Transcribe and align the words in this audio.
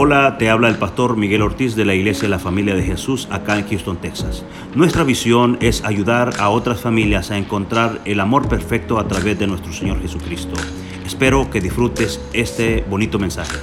Hola, 0.00 0.38
te 0.38 0.48
habla 0.48 0.68
el 0.68 0.78
pastor 0.78 1.16
Miguel 1.16 1.42
Ortiz 1.42 1.74
de 1.74 1.84
la 1.84 1.92
Iglesia 1.92 2.22
de 2.22 2.28
la 2.28 2.38
Familia 2.38 2.76
de 2.76 2.84
Jesús 2.84 3.26
acá 3.32 3.58
en 3.58 3.66
Houston, 3.66 4.00
Texas. 4.00 4.44
Nuestra 4.76 5.02
visión 5.02 5.58
es 5.60 5.82
ayudar 5.82 6.34
a 6.38 6.50
otras 6.50 6.80
familias 6.80 7.32
a 7.32 7.36
encontrar 7.36 7.98
el 8.04 8.20
amor 8.20 8.48
perfecto 8.48 9.00
a 9.00 9.08
través 9.08 9.40
de 9.40 9.48
nuestro 9.48 9.72
Señor 9.72 10.00
Jesucristo. 10.00 10.54
Espero 11.04 11.50
que 11.50 11.60
disfrutes 11.60 12.20
este 12.32 12.84
bonito 12.88 13.18
mensaje. 13.18 13.56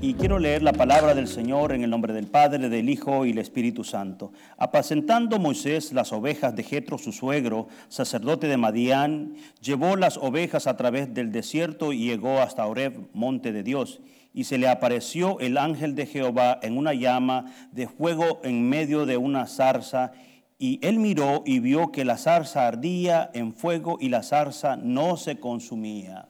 Y 0.00 0.14
quiero 0.14 0.38
leer 0.38 0.62
la 0.62 0.72
palabra 0.72 1.16
del 1.16 1.26
Señor 1.26 1.72
en 1.72 1.82
el 1.82 1.90
nombre 1.90 2.12
del 2.12 2.28
Padre, 2.28 2.68
del 2.68 2.88
Hijo 2.88 3.26
y 3.26 3.30
del 3.30 3.38
Espíritu 3.38 3.82
Santo. 3.82 4.30
Apacentando 4.56 5.40
Moisés 5.40 5.92
las 5.92 6.12
ovejas 6.12 6.54
de 6.54 6.62
Jetro, 6.62 6.96
su 6.96 7.10
suegro, 7.10 7.66
sacerdote 7.88 8.46
de 8.46 8.56
Madián, 8.56 9.34
llevó 9.60 9.96
las 9.96 10.16
ovejas 10.16 10.68
a 10.68 10.76
través 10.76 11.12
del 11.12 11.32
desierto 11.32 11.92
y 11.92 12.04
llegó 12.04 12.38
hasta 12.38 12.64
Oreb, 12.64 13.08
monte 13.12 13.50
de 13.50 13.64
Dios 13.64 14.00
y 14.32 14.44
se 14.44 14.58
le 14.58 14.68
apareció 14.68 15.40
el 15.40 15.58
ángel 15.58 15.94
de 15.94 16.06
Jehová 16.06 16.58
en 16.62 16.78
una 16.78 16.94
llama 16.94 17.46
de 17.72 17.88
fuego 17.88 18.40
en 18.44 18.68
medio 18.68 19.06
de 19.06 19.16
una 19.16 19.46
zarza. 19.46 20.12
Y 20.58 20.78
él 20.86 20.98
miró 20.98 21.42
y 21.44 21.58
vio 21.58 21.90
que 21.90 22.04
la 22.04 22.16
zarza 22.16 22.66
ardía 22.66 23.30
en 23.34 23.54
fuego 23.54 23.96
y 24.00 24.08
la 24.08 24.22
zarza 24.22 24.76
no 24.76 25.16
se 25.16 25.40
consumía. 25.40 26.28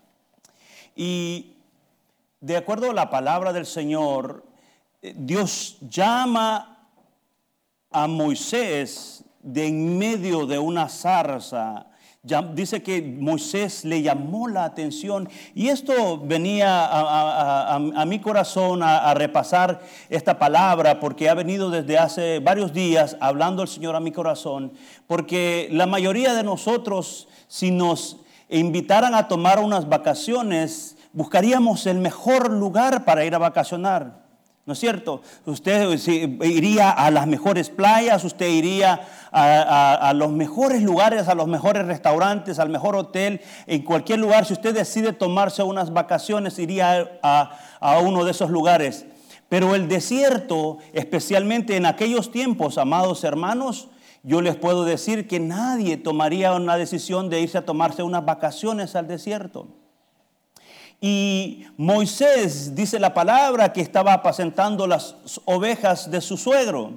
Y 0.97 1.57
de 2.41 2.57
acuerdo 2.57 2.91
a 2.91 2.95
la 2.95 3.11
palabra 3.11 3.53
del 3.53 3.67
Señor, 3.67 4.47
eh, 5.03 5.15
Dios 5.17 5.79
llama 5.83 6.89
a 7.91 8.07
Moisés 8.07 9.25
de 9.43 9.67
en 9.67 9.99
medio 9.99 10.47
de 10.47 10.59
una 10.59 10.89
zarza 10.89 11.90
dice 12.23 12.83
que 12.83 13.01
Moisés 13.01 13.87
le 13.87 14.02
llamó 14.02 14.47
la 14.47 14.65
atención 14.65 15.27
y 15.55 15.69
esto 15.69 16.19
venía 16.19 16.87
a, 16.87 18.05
mi 18.06 18.19
corazón 18.19 18.83
a, 18.83 19.15
repasar 19.15 19.80
esta 20.10 20.38
palabra 20.38 21.01
porque 21.01 21.30
ha 21.30 21.35
venido 21.35 21.71
desde 21.71 21.96
hace 21.96 22.40
varios 22.40 22.74
días 22.74 23.16
hablando 23.21 23.62
el 23.62 23.68
Señor 23.68 23.96
a 23.96 24.01
mi 24.01 24.12
corazón, 24.12 24.73
porque 25.07 25.68
la 25.73 25.87
mayoría 25.87 26.35
de 26.35 26.43
nosotros, 26.43 27.27
si 27.49 27.71
nos 27.71 28.18
invitaran 28.51 29.15
a 29.15 29.27
tomar 29.27 29.59
unas 29.59 29.88
vacaciones, 29.88 30.99
buscaríamos 31.15 31.87
el 31.87 31.99
mejor 32.01 32.52
lugar 32.52 33.07
para 33.07 33.24
ir 33.24 33.34
a 33.34 33.38
vacacionar. 33.38 34.20
¿No 34.71 34.74
es 34.74 34.79
cierto? 34.79 35.21
Usted 35.46 35.99
iría 36.45 36.90
a 36.90 37.10
las 37.10 37.26
mejores 37.26 37.71
playas, 37.71 38.23
usted 38.23 38.46
iría 38.46 39.01
a, 39.32 40.12
los 40.15 40.30
mejores 40.30 40.80
lugares, 40.85 41.27
a 41.27 41.35
los 41.35 41.49
mejores 41.49 41.87
restaurantes, 41.87 42.60
al 42.60 42.68
mejor 42.68 42.95
hotel, 42.95 43.40
en 43.66 43.82
cualquier 43.82 44.21
lugar. 44.21 44.45
Si 44.45 44.52
usted 44.52 44.73
decide 44.73 45.12
tomarse 45.12 45.65
unas 45.65 45.93
vacaciones, 45.93 46.57
iría 46.60 47.18
a, 47.21 47.59
a 47.80 47.99
uno 47.99 48.24
de 48.24 48.30
esos 48.30 48.51
lugares. 48.51 49.07
Pero 49.49 49.74
el 49.74 49.88
desierto, 49.88 50.79
especialmente 50.93 51.77
en 51.77 51.84
aquellos 51.84 52.30
tiempos, 52.30 52.79
amados 52.79 53.24
hermanos, 53.24 53.88
yo 54.23 54.40
les 54.40 54.55
puedo 54.55 54.84
decir 54.84 55.27
que 55.27 55.40
nadie 55.40 55.96
tomaría 55.96 56.52
una 56.52 56.77
decisión 56.77 57.29
de 57.29 57.40
irse 57.40 57.59
a 57.59 57.66
tomarse 57.66 58.05
unas 58.05 58.24
vacaciones 58.24 58.95
al 58.95 59.09
desierto. 59.09 59.80
Y 61.01 61.65
Moisés 61.79 62.74
dice 62.74 62.98
la 62.98 63.15
palabra 63.15 63.73
que 63.73 63.80
estaba 63.80 64.12
apacentando 64.12 64.87
las 64.87 65.16
ovejas 65.47 66.10
de 66.10 66.20
su 66.20 66.37
suegro. 66.37 66.93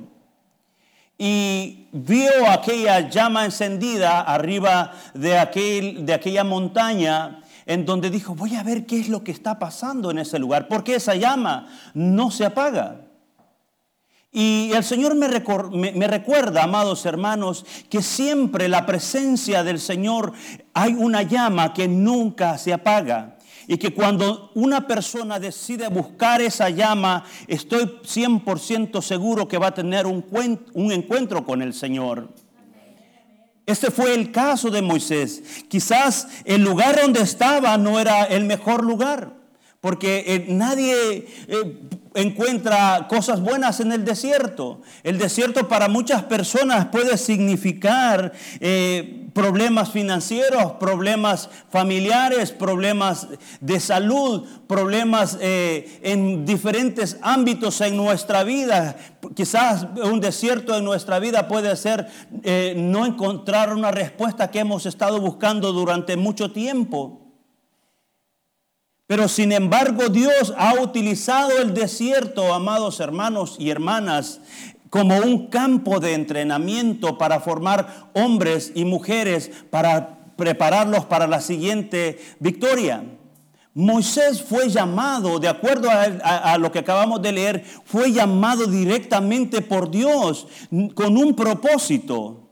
Y 1.18 1.88
vio 1.94 2.50
aquella 2.50 3.10
llama 3.10 3.46
encendida 3.46 4.22
arriba 4.22 4.92
de, 5.14 5.38
aquel, 5.38 6.06
de 6.06 6.14
aquella 6.14 6.44
montaña 6.44 7.44
en 7.66 7.86
donde 7.86 8.10
dijo, 8.10 8.36
voy 8.36 8.56
a 8.56 8.64
ver 8.64 8.86
qué 8.86 9.00
es 9.00 9.08
lo 9.08 9.24
que 9.24 9.32
está 9.32 9.58
pasando 9.58 10.12
en 10.12 10.18
ese 10.18 10.38
lugar, 10.38 10.68
porque 10.68 10.96
esa 10.96 11.16
llama 11.16 11.68
no 11.94 12.30
se 12.30 12.46
apaga. 12.46 13.02
Y 14.36 14.72
el 14.74 14.84
Señor 14.84 15.14
me, 15.16 15.30
me, 15.94 16.08
recuerda, 16.08 16.64
amados 16.64 17.06
hermanos, 17.06 17.66
que 17.88 18.02
siempre 18.02 18.68
la 18.68 18.86
presencia 18.86 19.64
del 19.64 19.80
Señor 19.80 20.34
hay 20.74 20.94
una 20.94 21.22
llama 21.22 21.74
que 21.74 21.88
nunca 21.88 22.58
se 22.58 22.74
apaga. 22.74 23.33
Y 23.68 23.78
que 23.78 23.94
cuando 23.94 24.52
una 24.56 24.88
persona 24.88 25.40
decide 25.40 25.88
buscar 25.88 26.42
esa 26.42 26.70
llama, 26.70 27.24
estoy 27.48 28.00
100% 28.04 29.02
seguro 29.02 29.48
que 29.48 29.58
va 29.58 29.68
a 29.68 29.74
tener 29.74 30.06
un, 30.06 30.24
encuentro 30.92 31.46
con 31.46 31.62
el 31.62 31.74
Señor. 31.74 32.30
Este 33.66 33.92
fue 33.92 34.14
el 34.14 34.32
caso 34.32 34.70
de 34.70 34.82
Moisés. 34.82 35.66
Quizás 35.70 36.28
el 36.44 36.64
lugar 36.64 37.00
donde 37.02 37.22
estaba 37.22 37.78
no 37.78 38.00
era 38.00 38.26
el 38.26 38.44
mejor 38.44 38.84
lugar, 38.84 39.34
porque 39.80 40.24
eh, 40.28 40.46
nadie 40.50 41.28
eh, 41.48 41.80
encuentra 42.16 43.08
cosas 43.10 43.42
buenas 43.42 43.80
en 43.80 43.92
el 43.92 44.06
desierto. 44.06 44.82
El 45.04 45.18
desierto 45.18 45.68
para 45.68 45.88
muchas 45.88 46.24
personas 46.24 46.88
puede 46.88 47.18
significar 47.18 48.34
eh, 48.60 49.28
problemas 49.34 49.92
financieros, 49.92 50.74
problemas 50.74 51.50
familiares, 51.70 52.52
problemas 52.52 53.28
de 53.60 53.80
salud, 53.80 54.48
problemas 54.68 55.38
eh, 55.42 56.00
en 56.04 56.46
diferentes 56.46 57.18
ámbitos 57.22 57.82
en 57.82 57.98
nuestra 57.98 58.44
vida. 58.44 58.96
Quizás 59.36 59.88
un 60.04 60.20
desierto 60.20 60.78
en 60.78 60.86
nuestra 60.86 61.20
vida 61.20 61.48
puede 61.48 61.76
ser 61.76 62.08
eh, 62.44 62.76
no 62.78 63.06
encontrar 63.06 63.74
una 63.74 63.92
respuesta 63.92 64.52
que 64.52 64.60
hemos 64.60 64.86
estado 64.86 65.20
buscando 65.20 65.74
durante 65.74 66.16
mucho 66.16 66.52
tiempo. 66.52 67.23
Pero 69.08 69.28
sin 69.28 69.52
embargo 69.52 70.10
Dios 70.10 70.54
ha 70.58 70.76
utilizado 70.76 71.58
el 71.60 71.74
desierto, 71.74 72.54
amados 72.54 73.00
hermanos 73.00 73.58
y 73.60 73.70
hermanas, 73.70 74.40
como 74.90 75.18
un 75.18 75.48
campo 75.48 76.00
de 76.00 76.14
entrenamiento 76.14 77.18
para 77.18 77.40
formar 77.40 78.12
hombres 78.14 78.72
y 78.76 78.86
mujeres, 78.86 79.52
para 79.70 80.20
prepararlos 80.36 81.06
para 81.06 81.28
la 81.28 81.42
siguiente 81.42 82.20
victoria. 82.40 83.04
Moisés 83.74 84.42
fue 84.44 84.70
llamado, 84.70 85.40
de 85.40 85.48
acuerdo 85.48 85.90
a, 85.90 86.58
lo 86.60 86.72
que 86.72 86.80
acabamos 86.80 87.22
de 87.24 87.32
leer, 87.32 87.66
fue 87.86 88.12
llamado 88.12 88.68
directamente 88.68 89.62
por 89.62 89.90
Dios 89.90 90.48
con 90.94 91.18
un 91.18 91.36
propósito 91.36 92.43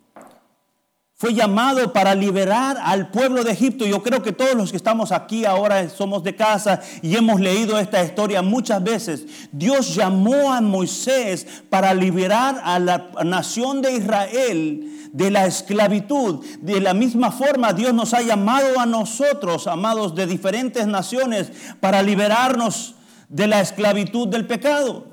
fue 1.22 1.36
llamado 1.36 1.94
para 1.94 2.16
liberar 2.16 2.80
al 2.82 3.12
pueblo 3.12 3.44
de 3.44 3.52
Egipto. 3.52 3.86
Yo 3.86 4.02
creo 4.02 4.24
que 4.24 4.32
todos 4.32 4.56
los 4.56 4.72
que 4.72 4.78
estamos 4.78 5.12
aquí 5.12 5.46
ahora 5.46 5.88
somos 5.88 6.24
de 6.24 6.36
casa 6.36 6.82
y 7.04 7.16
hemos 7.16 7.40
leído 7.40 7.78
esta 7.78 8.04
historia 8.04 8.42
muchas 8.42 8.84
veces. 8.84 9.28
Dios 9.52 9.94
llamó 9.94 10.52
a 10.52 10.62
Moisés 10.62 11.46
para 11.70 11.94
liberar 11.94 12.59
a 12.64 12.80
la 12.80 13.12
nación 13.24 13.84
de 13.84 13.98
Israel 13.98 15.09
de 15.14 15.30
la 15.30 15.46
esclavitud. 15.46 16.44
De 16.59 16.82
la 16.82 16.96
misma 16.96 17.32
forma, 17.32 17.72
Dios 17.72 17.94
nos 17.94 18.16
ha 18.16 18.24
llamado 18.24 18.80
a 18.80 18.88
nosotros, 18.88 19.68
amados 19.68 20.16
de 20.16 20.26
diferentes 20.26 20.88
naciones, 20.88 21.52
para 21.80 22.02
liberarnos 22.02 22.96
de 23.30 23.46
la 23.46 23.62
esclavitud 23.62 24.28
del 24.28 24.48
pecado. 24.48 25.10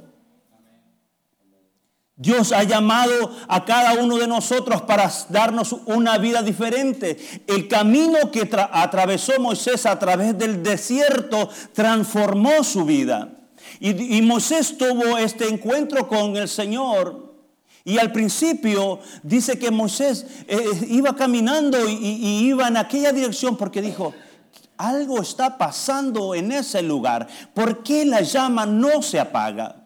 Dios 2.21 2.51
ha 2.51 2.65
llamado 2.65 3.31
a 3.47 3.65
cada 3.65 3.95
uno 3.95 4.19
de 4.19 4.27
nosotros 4.27 4.83
para 4.83 5.09
darnos 5.29 5.77
una 5.87 6.19
vida 6.19 6.43
diferente. 6.43 7.17
El 7.47 7.69
camino 7.69 8.33
que 8.33 8.51
atravesó 8.73 9.41
Moisés 9.41 9.87
a 9.87 10.01
través 10.01 10.37
del 10.37 10.65
desierto 10.65 11.49
transformó 11.73 12.65
su 12.65 12.85
vida. 12.85 13.29
Y, 13.79 14.21
Moisés 14.23 14.77
tuvo 14.77 15.17
este 15.17 15.49
encuentro 15.49 16.09
con 16.09 16.37
el 16.37 16.49
Señor. 16.49 17.35
Y 17.85 17.99
al 17.99 18.11
principio 18.11 18.99
dice 19.23 19.57
que 19.57 19.71
Moisés 19.71 20.27
eh, 20.49 20.59
iba 20.89 21.15
caminando 21.15 21.89
y 21.89 22.49
iba 22.49 22.67
en 22.67 22.79
aquella 22.79 23.13
dirección 23.13 23.57
porque 23.57 23.81
dijo, 23.81 24.13
algo 24.77 25.21
está 25.21 25.57
pasando 25.57 26.35
en 26.35 26.51
ese 26.51 26.83
lugar. 26.83 27.29
¿Por 27.55 27.85
qué 27.85 28.05
la 28.05 28.23
llama 28.23 28.67
no 28.67 29.03
se 29.03 29.21
apaga? 29.21 29.78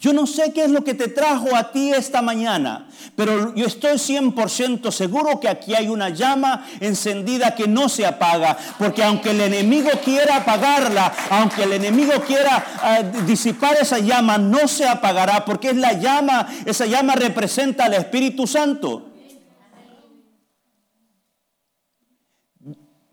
Yo 0.00 0.12
no 0.12 0.26
sé 0.26 0.52
qué 0.52 0.64
es 0.64 0.70
lo 0.70 0.84
que 0.84 0.94
te 0.94 1.08
trajo 1.08 1.54
a 1.56 1.72
ti 1.72 1.92
esta 1.92 2.22
mañana, 2.22 2.88
pero 3.14 3.54
yo 3.54 3.66
estoy 3.66 3.92
100% 3.92 4.90
seguro 4.90 5.40
que 5.40 5.48
aquí 5.48 5.74
hay 5.74 5.88
una 5.88 6.10
llama 6.10 6.66
encendida 6.80 7.54
que 7.54 7.66
no 7.66 7.88
se 7.88 8.06
apaga, 8.06 8.56
porque 8.78 9.02
aunque 9.02 9.30
el 9.30 9.40
enemigo 9.40 9.90
quiera 10.04 10.36
apagarla, 10.36 11.12
aunque 11.30 11.62
el 11.62 11.72
enemigo 11.72 12.12
quiera 12.26 12.64
eh, 12.84 13.22
disipar 13.26 13.76
esa 13.80 13.98
llama, 13.98 14.38
no 14.38 14.68
se 14.68 14.86
apagará, 14.86 15.44
porque 15.44 15.70
es 15.70 15.76
la 15.76 15.94
llama, 15.94 16.46
esa 16.64 16.86
llama 16.86 17.14
representa 17.14 17.84
al 17.84 17.94
Espíritu 17.94 18.46
Santo. 18.46 19.12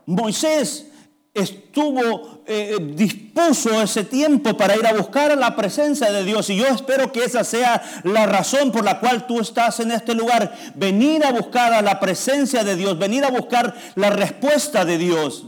Moisés 0.05 0.87
estuvo, 1.33 2.44
eh, 2.45 2.77
dispuso 2.95 3.81
ese 3.81 4.03
tiempo 4.03 4.56
para 4.56 4.75
ir 4.75 4.85
a 4.85 4.94
buscar 4.94 5.35
la 5.38 5.56
presencia 5.56 6.12
de 6.12 6.24
Dios. 6.24 6.50
Y 6.50 6.57
yo 6.57 6.68
espero 6.68 7.12
que 7.12 7.24
esa 7.24 7.44
sea 7.44 7.81
la 8.03 8.25
razón 8.25 8.71
por 8.71 8.83
la 8.83 9.00
cual 9.00 9.25
tú 9.25 9.39
estás 9.39 9.80
en 9.80 9.91
este 9.91 10.13
lugar. 10.13 10.56
Venir 10.75 11.25
a 11.25 11.31
buscar 11.31 11.74
a 11.74 11.81
la 11.81 12.00
presencia 12.00 12.63
de 12.63 12.75
Dios, 12.75 13.00
venir 13.00 13.25
a 13.25 13.31
buscar 13.31 13.74
la 13.95 14.12
respuesta 14.12 14.85
de 14.85 14.97
Dios. 14.97 15.45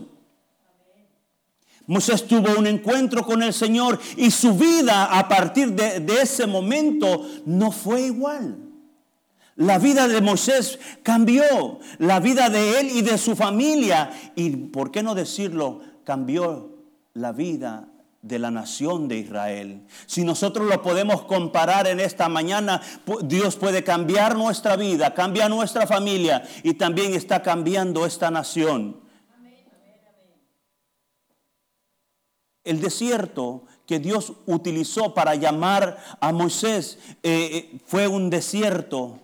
Moisés 1.87 2.25
tuvo 2.25 2.57
un 2.57 2.65
encuentro 2.65 3.23
con 3.23 3.43
el 3.43 3.53
Señor 3.53 3.99
y 4.17 4.31
su 4.31 4.55
vida 4.55 5.05
a 5.05 5.27
partir 5.27 5.73
de, 5.73 6.03
ese 6.19 6.47
momento 6.47 7.29
no 7.45 7.71
fue 7.71 8.01
igual. 8.01 8.64
La 9.55 9.79
vida 9.79 10.09
de 10.09 10.19
Moisés 10.19 10.79
cambió, 11.01 11.79
la 11.99 12.19
vida 12.19 12.49
de 12.49 12.79
él 12.79 12.89
y 12.91 13.01
de 13.01 13.17
su 13.17 13.37
familia 13.37 14.11
y, 14.35 14.49
¿por 14.49 14.91
qué 14.91 15.01
no 15.01 15.15
decirlo? 15.15 15.81
Cambió 16.03 16.75
la 17.13 17.31
vida 17.31 17.87
de 18.21 18.37
la 18.37 18.51
nación 18.51 19.07
de 19.07 19.19
Israel. 19.19 19.87
Si 20.07 20.25
nosotros 20.25 20.67
lo 20.67 20.81
podemos 20.81 21.21
comparar 21.21 21.87
en 21.87 22.01
esta 22.01 22.27
mañana, 22.27 22.81
Dios 23.23 23.55
puede 23.55 23.83
cambiar 23.83 24.35
nuestra 24.35 24.75
vida, 24.75 25.13
cambia 25.13 25.47
nuestra 25.47 25.87
familia 25.87 26.43
y 26.63 26.73
también 26.73 27.13
está 27.13 27.41
cambiando 27.41 28.05
esta 28.05 28.29
nación. 28.31 28.99
El 32.65 32.81
desierto 32.81 33.63
que 33.85 33.99
Dios 33.99 34.33
utilizó 34.47 35.13
para 35.13 35.35
llamar 35.35 35.97
a 36.19 36.33
Moisés 36.33 36.97
eh, 37.21 37.71
eh, 37.71 37.79
fue 37.85 38.07
un 38.07 38.31
desierto 38.31 39.19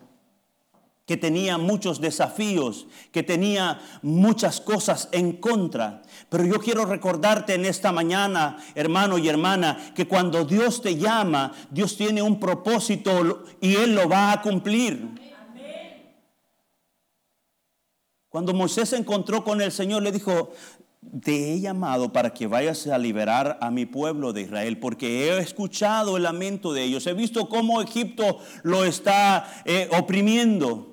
que 1.11 1.17
tenía 1.17 1.57
muchos 1.57 1.99
desafíos, 1.99 2.87
que 3.11 3.21
tenía 3.21 3.81
muchas 4.01 4.61
cosas 4.61 5.09
en 5.11 5.33
contra. 5.33 6.03
Pero 6.29 6.45
yo 6.45 6.57
quiero 6.61 6.85
recordarte 6.85 7.53
en 7.53 7.65
esta 7.65 7.91
mañana, 7.91 8.63
hermano 8.75 9.17
y 9.17 9.27
hermana, 9.27 9.91
que 9.93 10.07
cuando 10.07 10.45
Dios 10.45 10.81
te 10.81 10.95
llama, 10.95 11.51
Dios 11.69 11.97
tiene 11.97 12.21
un 12.21 12.39
propósito 12.39 13.43
y 13.59 13.75
Él 13.75 13.93
lo 13.93 14.07
va 14.07 14.31
a 14.31 14.41
cumplir. 14.41 15.09
Cuando 18.29 18.53
Moisés 18.53 18.87
se 18.87 18.95
encontró 18.95 19.43
con 19.43 19.59
el 19.59 19.73
Señor, 19.73 20.03
le 20.03 20.13
dijo, 20.13 20.53
te 21.21 21.51
he 21.51 21.59
llamado 21.59 22.13
para 22.13 22.33
que 22.33 22.47
vayas 22.47 22.87
a 22.87 22.97
liberar 22.97 23.57
a 23.59 23.69
mi 23.69 23.85
pueblo 23.85 24.31
de 24.31 24.43
Israel, 24.43 24.79
porque 24.79 25.27
he 25.27 25.39
escuchado 25.39 26.15
el 26.15 26.23
lamento 26.23 26.71
de 26.71 26.83
ellos, 26.83 27.05
he 27.05 27.13
visto 27.13 27.49
cómo 27.49 27.81
Egipto 27.81 28.39
lo 28.63 28.85
está 28.85 29.61
eh, 29.65 29.89
oprimiendo. 29.91 30.90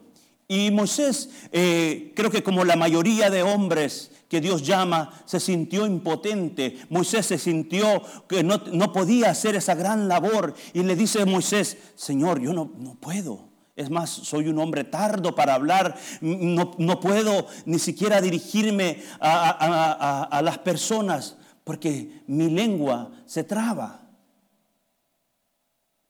Y 0.51 0.71
Moisés, 0.71 1.29
eh, 1.53 2.15
creo 2.17 2.31
que 2.31 2.43
como 2.43 2.65
la 2.65 2.75
mayoría 2.75 3.29
de 3.29 3.43
hombres 3.43 4.11
que 4.31 4.41
Dios 4.41 4.63
llama, 4.63 5.13
se 5.27 5.41
sintió 5.41 5.87
impotente. 5.87 6.79
Moisés 6.89 7.27
se 7.27 7.39
sintió 7.39 8.03
que 8.27 8.43
no, 8.43 8.93
podía 8.93 9.31
hacer 9.31 9.57
esa 9.57 9.75
gran 9.75 10.09
labor. 10.09 10.55
Y 10.73 10.83
le 10.83 10.97
dice 10.97 11.21
a 11.21 11.27
Moisés, 11.27 11.77
Señor, 11.97 12.41
yo 12.41 12.55
no, 12.55 12.73
no 12.79 12.95
puedo. 12.95 13.51
Es 13.77 13.91
más, 13.91 14.09
soy 14.09 14.49
un 14.49 14.59
hombre 14.59 14.85
tardo 14.85 15.35
para 15.35 15.55
hablar, 15.55 15.97
no, 16.23 16.73
no 16.79 16.99
puedo 16.99 17.47
ni 17.67 17.79
siquiera 17.79 18.21
dirigirme 18.21 19.03
a, 19.21 20.23
a 20.23 20.43
las 20.43 20.59
personas 20.59 21.37
porque 21.63 22.23
mi 22.27 22.49
lengua 22.49 23.13
se 23.27 23.45
traba. 23.45 24.09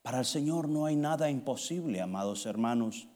Para 0.00 0.20
el 0.20 0.24
Señor 0.24 0.68
no 0.68 0.86
hay 0.86 0.94
nada 0.94 1.28
imposible, 1.28 2.00
amados 2.00 2.46
hermanos. 2.46 3.08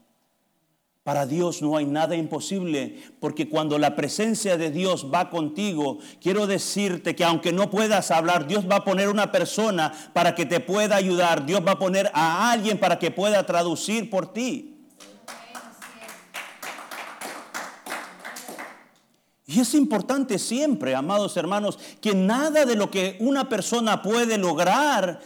Para 1.03 1.25
Dios 1.25 1.61
no 1.61 1.75
hay 1.75 1.85
nada 1.85 2.15
imposible, 2.15 3.03
porque 3.19 3.49
cuando 3.49 3.77
la 3.77 3.93
presencia 3.93 4.55
de 4.55 4.71
Dios 4.71 5.07
va 5.13 5.29
contigo, 5.29 5.99
quiero 6.21 6.47
decirte 6.47 7.13
que 7.13 7.25
aunque 7.25 7.51
no 7.51 7.69
puedas 7.69 8.09
hablar, 8.09 8.47
Dios 8.47 8.69
va 8.71 8.77
a 8.77 8.85
poner 8.85 9.09
una 9.09 9.29
persona 9.29 9.91
para 10.13 10.33
que 10.33 10.45
te 10.45 10.61
pueda 10.61 10.95
ayudar, 10.95 11.45
Dios 11.45 11.61
va 11.67 11.73
a 11.73 11.79
poner 11.79 12.09
a 12.13 12.51
alguien 12.51 12.79
para 12.79 12.99
que 12.99 13.11
pueda 13.11 13.45
traducir 13.45 14.09
por 14.09 14.31
ti. 14.31 14.73
Y 19.45 19.59
es 19.59 19.73
importante 19.73 20.39
siempre, 20.39 20.95
amados 20.95 21.35
hermanos, 21.35 21.77
que 21.99 22.15
nada 22.15 22.65
de 22.65 22.75
lo 22.75 22.89
que 22.89 23.17
una 23.19 23.49
persona 23.49 24.01
puede 24.01 24.37
lograr 24.37 25.19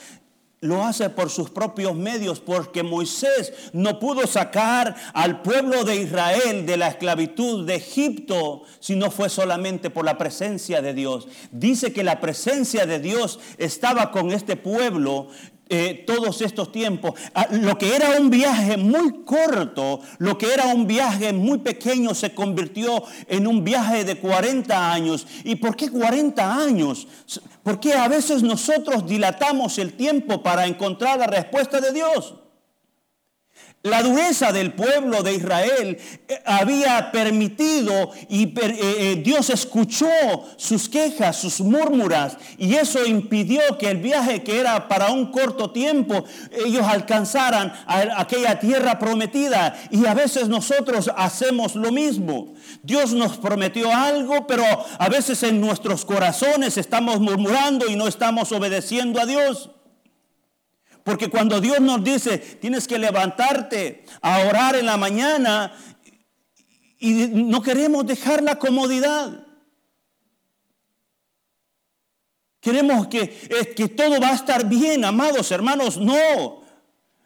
lo 0.61 0.83
hace 0.83 1.09
por 1.09 1.29
sus 1.29 1.49
propios 1.49 1.95
medios, 1.95 2.39
porque 2.39 2.81
Moisés 2.81 3.53
no 3.73 3.99
pudo 3.99 4.25
sacar 4.25 4.95
al 5.13 5.41
pueblo 5.41 5.83
de 5.83 5.97
Israel 5.97 6.65
de 6.65 6.77
la 6.77 6.87
esclavitud 6.87 7.65
de 7.65 7.75
Egipto 7.75 8.63
si 8.79 8.95
no 8.95 9.11
fue 9.11 9.29
solamente 9.29 9.89
por 9.89 10.05
la 10.05 10.17
presencia 10.17 10.81
de 10.81 10.93
Dios. 10.93 11.27
Dice 11.51 11.93
que 11.93 12.03
la 12.03 12.19
presencia 12.19 12.85
de 12.85 12.99
Dios 12.99 13.39
estaba 13.57 14.11
con 14.11 14.31
este 14.31 14.55
pueblo 14.55 15.27
eh, 15.69 16.03
todos 16.07 16.41
estos 16.41 16.71
tiempos. 16.71 17.13
Ah, 17.33 17.47
lo 17.51 17.77
que 17.77 17.95
era 17.95 18.19
un 18.19 18.29
viaje 18.29 18.77
muy 18.77 19.23
corto, 19.23 19.99
lo 20.17 20.37
que 20.37 20.53
era 20.53 20.65
un 20.67 20.87
viaje 20.87 21.33
muy 21.33 21.59
pequeño 21.59 22.13
se 22.13 22.33
convirtió 22.33 23.03
en 23.27 23.47
un 23.47 23.63
viaje 23.63 24.03
de 24.03 24.17
40 24.17 24.91
años. 24.91 25.27
¿Y 25.43 25.55
por 25.55 25.75
qué 25.75 25.89
40 25.89 26.55
años? 26.55 27.07
Porque 27.63 27.93
a 27.93 28.07
veces 28.07 28.43
nosotros 28.43 29.05
dilatamos 29.05 29.77
el 29.77 29.93
tiempo 29.93 30.41
para 30.41 30.65
encontrar 30.65 31.19
la 31.19 31.27
respuesta 31.27 31.81
de 31.81 31.91
Dios. 31.91 32.35
La 33.83 34.01
dureza 34.01 34.51
del 34.51 34.73
pueblo 34.73 35.21
de 35.21 35.35
Israel 35.35 35.97
eh, 36.27 36.41
había 36.45 37.11
permitido 37.11 38.11
y 38.27 38.45
eh, 38.45 38.53
eh, 38.59 39.21
Dios 39.23 39.49
escuchó 39.51 40.09
sus 40.57 40.89
quejas, 40.89 41.37
sus 41.37 41.61
murmuras 41.61 42.37
y 42.57 42.73
eso 42.73 43.05
impidió 43.05 43.61
que 43.77 43.89
el 43.91 43.97
viaje 43.97 44.43
que 44.43 44.59
era 44.59 44.87
para 44.87 45.11
un 45.11 45.31
corto 45.31 45.69
tiempo 45.69 46.25
ellos 46.65 46.85
alcanzaran 46.85 47.71
a 47.85 48.19
aquella 48.19 48.59
tierra 48.59 48.97
prometida 48.97 49.79
y 49.91 50.05
a 50.07 50.13
veces 50.15 50.49
nosotros 50.49 51.09
hacemos 51.15 51.75
lo 51.75 51.91
mismo. 51.91 52.55
Dios 52.81 53.13
nos 53.13 53.37
prometió 53.37 53.93
algo, 53.93 54.47
pero 54.47 54.63
a 54.97 55.07
veces 55.07 55.43
en 55.43 55.61
nuestros 55.61 56.03
corazones 56.03 56.77
estamos 56.77 57.19
murmurando 57.19 57.87
y 57.87 57.95
no 57.95 58.07
estamos 58.07 58.51
obedeciendo 58.51 59.21
a 59.21 59.25
Dios. 59.25 59.69
Porque 61.07 61.29
cuando 61.29 61.61
Dios 61.61 61.79
nos 61.79 62.03
dice, 62.03 62.37
tienes 62.37 62.85
que 62.85 62.99
levantarte 62.99 64.03
a 64.21 64.39
orar 64.39 64.75
en 64.75 64.85
la 64.85 64.97
mañana 64.97 65.73
y 66.99 67.29
no 67.29 67.61
queremos 67.61 68.05
dejar 68.05 68.43
la 68.43 68.59
comodidad. 68.59 69.47
Queremos 72.59 73.07
que, 73.07 73.29
que 73.73 73.87
todo 73.87 74.19
va 74.19 74.31
a 74.31 74.35
estar 74.35 74.67
bien, 74.67 75.05
amados 75.05 75.49
hermanos. 75.51 75.95
No. 75.95 76.61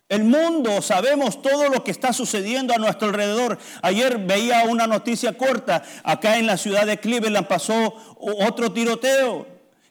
El 0.07 0.25
mundo, 0.25 0.83
sabemos 0.83 1.41
todo 1.41 1.67
lo 1.69 1.83
que 1.83 1.89
está 1.89 2.13
sucediendo 2.13 2.75
a 2.75 2.77
nuestro 2.77 3.07
alrededor. 3.07 3.57
Ayer 3.81 4.19
veía 4.19 4.63
una 4.65 4.85
noticia 4.85 5.35
corta. 5.35 5.81
Acá 6.03 6.37
en 6.37 6.45
la 6.45 6.57
ciudad 6.57 6.85
de 6.85 6.99
Cleveland 6.99 7.47
pasó 7.47 7.95
otro 8.19 8.71
tiroteo. 8.71 9.47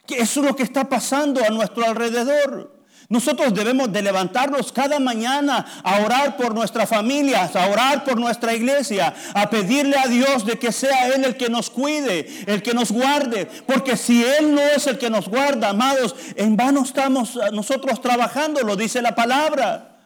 Eso 0.07 0.41
es 0.43 0.47
lo 0.47 0.55
que 0.55 0.63
está 0.63 0.89
pasando 0.89 1.45
a 1.45 1.49
nuestro 1.49 1.85
alrededor. 1.85 2.80
Nosotros 3.11 3.53
debemos 3.53 3.91
de 3.93 4.03
levantarnos 4.03 4.71
cada 4.71 5.01
mañana 5.01 5.67
a 5.83 5.99
orar 5.99 6.37
por 6.37 6.55
nuestras 6.55 6.89
familias, 6.89 7.57
a 7.57 7.67
orar 7.67 8.05
por 8.05 8.21
nuestra 8.21 8.55
iglesia, 8.55 9.13
a 9.35 9.51
pedirle 9.51 9.99
a 9.99 10.07
Dios 10.07 10.47
de 10.47 10.61
que 10.61 10.71
sea 10.71 11.09
Él 11.09 11.25
el 11.25 11.37
que 11.37 11.49
nos 11.49 11.71
cuide, 11.71 12.45
el 12.47 12.63
que 12.63 12.73
nos 12.73 12.93
guarde. 12.93 13.47
Porque 13.67 13.97
si 13.97 14.25
Él 14.25 14.55
no 14.55 14.61
es 14.61 14.87
el 14.87 14.97
que 14.97 15.11
nos 15.11 15.29
guarda, 15.29 15.71
amados, 15.71 16.15
en 16.37 16.57
vano 16.57 16.85
estamos 16.85 17.37
nosotros 17.53 18.01
trabajando, 18.01 18.61
lo 18.61 18.77
dice 18.77 19.03
la 19.03 19.17
palabra. 19.17 19.99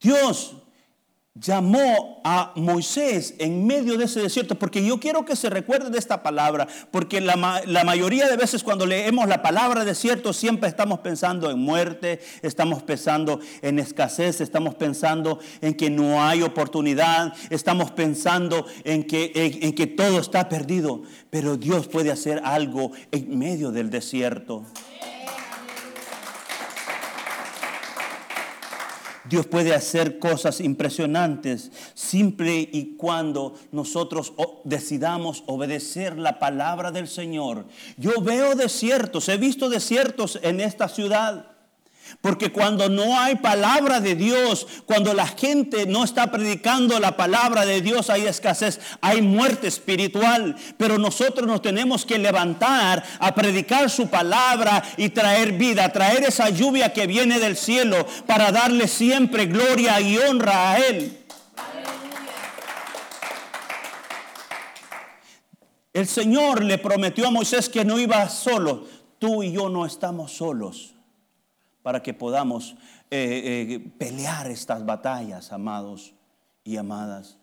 Dios 0.00 0.56
llamó 1.34 2.20
a 2.24 2.52
Moisés 2.56 3.34
en 3.38 3.66
medio 3.66 3.96
de 3.96 4.04
ese 4.04 4.20
desierto, 4.20 4.58
porque 4.58 4.84
yo 4.84 5.00
quiero 5.00 5.24
que 5.24 5.34
se 5.34 5.48
recuerde 5.48 5.88
de 5.88 5.98
esta 5.98 6.22
palabra, 6.22 6.68
porque 6.90 7.22
la, 7.22 7.36
mayoría 7.36 8.28
de 8.28 8.36
veces 8.36 8.62
cuando 8.62 8.84
leemos 8.84 9.26
la 9.28 9.40
palabra 9.40 9.84
desierto 9.84 10.34
siempre 10.34 10.68
estamos 10.68 10.98
pensando 11.00 11.50
en 11.50 11.58
muerte, 11.58 12.20
estamos 12.42 12.82
pensando 12.82 13.40
en 13.62 13.78
escasez, 13.78 14.42
estamos 14.42 14.74
pensando 14.74 15.38
en 15.62 15.74
que 15.74 15.88
no 15.88 16.22
hay 16.22 16.42
oportunidad, 16.42 17.32
estamos 17.48 17.90
pensando 17.90 18.66
en 18.84 19.04
que, 19.04 19.32
en 19.34 19.72
que 19.72 19.86
todo 19.86 20.20
está 20.20 20.50
perdido, 20.50 21.02
pero 21.30 21.56
Dios 21.56 21.88
puede 21.88 22.12
hacer 22.12 22.42
algo 22.44 22.92
en 23.10 23.38
medio 23.38 23.72
del 23.72 23.88
desierto. 23.88 24.64
Dios 29.32 29.46
puede 29.46 29.74
hacer 29.74 30.18
cosas 30.18 30.60
impresionantes 30.60 31.72
simple 31.94 32.68
y 32.70 32.96
cuando 32.98 33.54
nosotros 33.70 34.34
decidamos 34.64 35.42
obedecer 35.46 36.18
la 36.18 36.38
palabra 36.38 36.90
del 36.90 37.08
Señor. 37.08 37.64
Yo 37.96 38.20
veo 38.20 38.54
desiertos, 38.54 39.30
he 39.30 39.38
visto 39.38 39.70
desiertos 39.70 40.38
en 40.42 40.60
esta 40.60 40.86
ciudad. 40.86 41.51
Porque 42.20 42.52
cuando 42.52 42.88
no 42.88 43.18
hay 43.18 43.36
palabra 43.36 44.00
de 44.00 44.14
Dios, 44.14 44.66
cuando 44.86 45.14
la 45.14 45.26
gente 45.26 45.86
no 45.86 46.04
está 46.04 46.30
predicando 46.30 47.00
la 47.00 47.16
palabra 47.16 47.64
de 47.64 47.80
Dios, 47.80 48.10
hay 48.10 48.26
escasez, 48.26 48.80
hay 49.00 49.22
muerte 49.22 49.68
espiritual. 49.68 50.56
Pero 50.76 50.98
nosotros 50.98 51.46
nos 51.46 51.62
tenemos 51.62 52.04
que 52.04 52.18
levantar 52.18 53.02
a 53.18 53.34
predicar 53.34 53.90
su 53.90 54.08
palabra 54.08 54.82
y 54.96 55.08
traer 55.08 55.52
vida, 55.52 55.92
traer 55.92 56.24
esa 56.24 56.50
lluvia 56.50 56.92
que 56.92 57.06
viene 57.06 57.40
del 57.40 57.56
cielo 57.56 58.06
para 58.26 58.52
darle 58.52 58.88
siempre 58.88 59.46
gloria 59.46 60.00
y 60.00 60.18
honra 60.18 60.72
a 60.72 60.78
Él. 60.78 61.18
El 65.92 66.06
Señor 66.06 66.64
le 66.64 66.78
prometió 66.78 67.28
a 67.28 67.30
Moisés 67.30 67.68
que 67.68 67.84
no 67.84 67.98
iba 67.98 68.26
solo. 68.28 68.86
Tú 69.18 69.42
y 69.42 69.52
yo 69.52 69.68
no 69.68 69.86
estamos 69.86 70.32
solos 70.32 70.91
para 71.82 72.02
que 72.02 72.14
podamos 72.14 72.76
eh, 73.10 73.68
eh, 73.74 73.80
pelear 73.98 74.50
estas 74.50 74.86
batallas, 74.86 75.52
amados 75.52 76.14
y 76.64 76.76
amadas. 76.76 77.38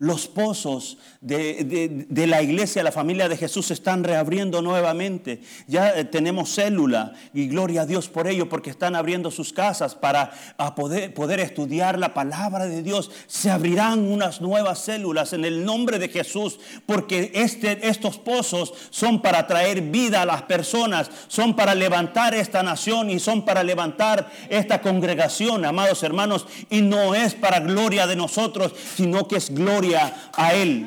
Los 0.00 0.28
pozos 0.28 0.96
de, 1.20 2.08
la 2.26 2.40
iglesia, 2.40 2.82
la 2.82 2.90
familia 2.90 3.28
de 3.28 3.36
Jesús 3.36 3.66
se 3.66 3.74
están 3.74 4.02
reabriendo 4.02 4.62
nuevamente. 4.62 5.42
Ya 5.66 5.90
eh, 5.90 6.06
tenemos 6.06 6.54
célula 6.54 7.12
y 7.34 7.48
gloria 7.48 7.82
a 7.82 7.86
Dios 7.86 8.08
por 8.08 8.26
ello, 8.26 8.48
porque 8.48 8.70
están 8.70 8.96
abriendo 8.96 9.30
sus 9.30 9.52
casas 9.52 9.94
para 9.94 10.30
poder, 10.74 11.12
poder 11.12 11.40
estudiar 11.40 11.98
la 11.98 12.14
palabra 12.14 12.64
de 12.64 12.82
Dios. 12.82 13.10
Se 13.26 13.50
abrirán 13.50 14.10
unas 14.10 14.40
nuevas 14.40 14.78
células 14.78 15.34
en 15.34 15.44
el 15.44 15.66
nombre 15.66 15.98
de 15.98 16.08
Jesús, 16.08 16.58
porque 16.86 17.32
este, 17.34 17.86
estos 17.86 18.16
pozos 18.16 18.72
son 18.88 19.20
para 19.20 19.46
traer 19.46 19.82
vida 19.82 20.22
a 20.22 20.26
las 20.26 20.40
personas, 20.44 21.10
son 21.28 21.54
para 21.54 21.74
levantar 21.74 22.32
esta 22.32 22.62
nación 22.62 23.10
y 23.10 23.18
son 23.20 23.44
para 23.44 23.62
levantar 23.62 24.32
esta 24.48 24.80
congregación, 24.80 25.66
amados 25.66 26.02
hermanos, 26.02 26.46
y 26.70 26.80
no 26.80 27.14
es 27.14 27.34
para 27.34 27.60
gloria 27.60 28.06
de 28.06 28.16
nosotros, 28.16 28.72
sino 28.96 29.28
que 29.28 29.36
es 29.36 29.50
gloria 29.52 29.89
a 29.96 30.54
Él. 30.54 30.86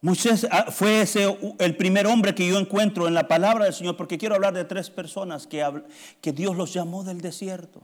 Moisés 0.00 0.46
ah, 0.52 0.70
fue 0.70 1.04
el 1.58 1.76
primer 1.76 2.06
hombre 2.06 2.34
que 2.34 2.46
yo 2.46 2.58
encuentro 2.58 3.08
en 3.08 3.14
la 3.14 3.26
palabra 3.26 3.64
del 3.64 3.74
Señor, 3.74 3.96
porque 3.96 4.16
quiero 4.16 4.36
hablar 4.36 4.54
de 4.54 4.64
tres 4.64 4.90
personas 4.90 5.46
que, 5.46 5.66
que 6.20 6.32
Dios 6.32 6.56
los 6.56 6.72
llamó 6.72 7.02
del 7.02 7.20
desierto. 7.20 7.82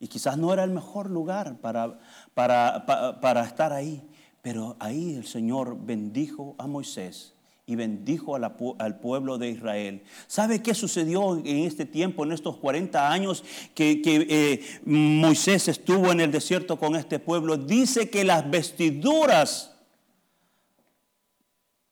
Y 0.00 0.08
quizás 0.08 0.36
no 0.36 0.52
era 0.52 0.64
el 0.64 0.70
mejor 0.70 1.10
lugar 1.10 1.58
para, 1.60 1.98
para, 2.34 2.84
para 3.20 3.44
estar 3.44 3.72
ahí, 3.72 4.02
pero 4.42 4.76
ahí 4.80 5.14
el 5.14 5.26
Señor 5.26 5.78
bendijo 5.80 6.56
a 6.58 6.66
Moisés 6.66 7.33
y 7.66 7.76
bendijo 7.76 8.36
al 8.36 8.98
pueblo 9.00 9.38
de 9.38 9.48
Israel. 9.50 10.02
¿Sabe 10.26 10.62
qué 10.62 10.74
sucedió 10.74 11.36
en 11.36 11.64
este 11.64 11.86
tiempo, 11.86 12.24
en 12.24 12.32
estos 12.32 12.58
40 12.58 13.10
años 13.10 13.42
que, 13.74 14.02
eh, 14.04 14.80
Moisés 14.84 15.68
estuvo 15.68 16.12
en 16.12 16.20
el 16.20 16.30
desierto 16.30 16.78
con 16.78 16.94
este 16.94 17.18
pueblo? 17.18 17.56
Dice 17.56 18.10
que 18.10 18.24
las 18.24 18.50
vestiduras 18.50 19.74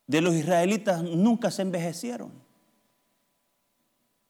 de 0.07 0.21
los 0.21 0.35
israelitas 0.35 1.03
nunca 1.03 1.51
se 1.51 1.63
envejecieron. 1.63 2.33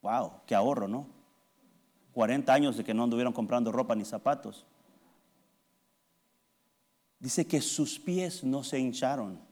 Wow, 0.00 0.32
qué 0.46 0.54
ahorro, 0.54 0.86
¿no? 0.86 1.06
40 2.12 2.52
años 2.52 2.76
de 2.76 2.84
que 2.84 2.94
no 2.94 3.04
anduvieron 3.04 3.32
comprando 3.32 3.72
ropa 3.72 3.96
ni 3.96 4.04
zapatos. 4.04 4.64
Dice 7.18 7.46
que 7.46 7.60
sus 7.60 7.98
pies 7.98 8.44
no 8.44 8.62
se 8.62 8.78
hincharon. 8.78 9.51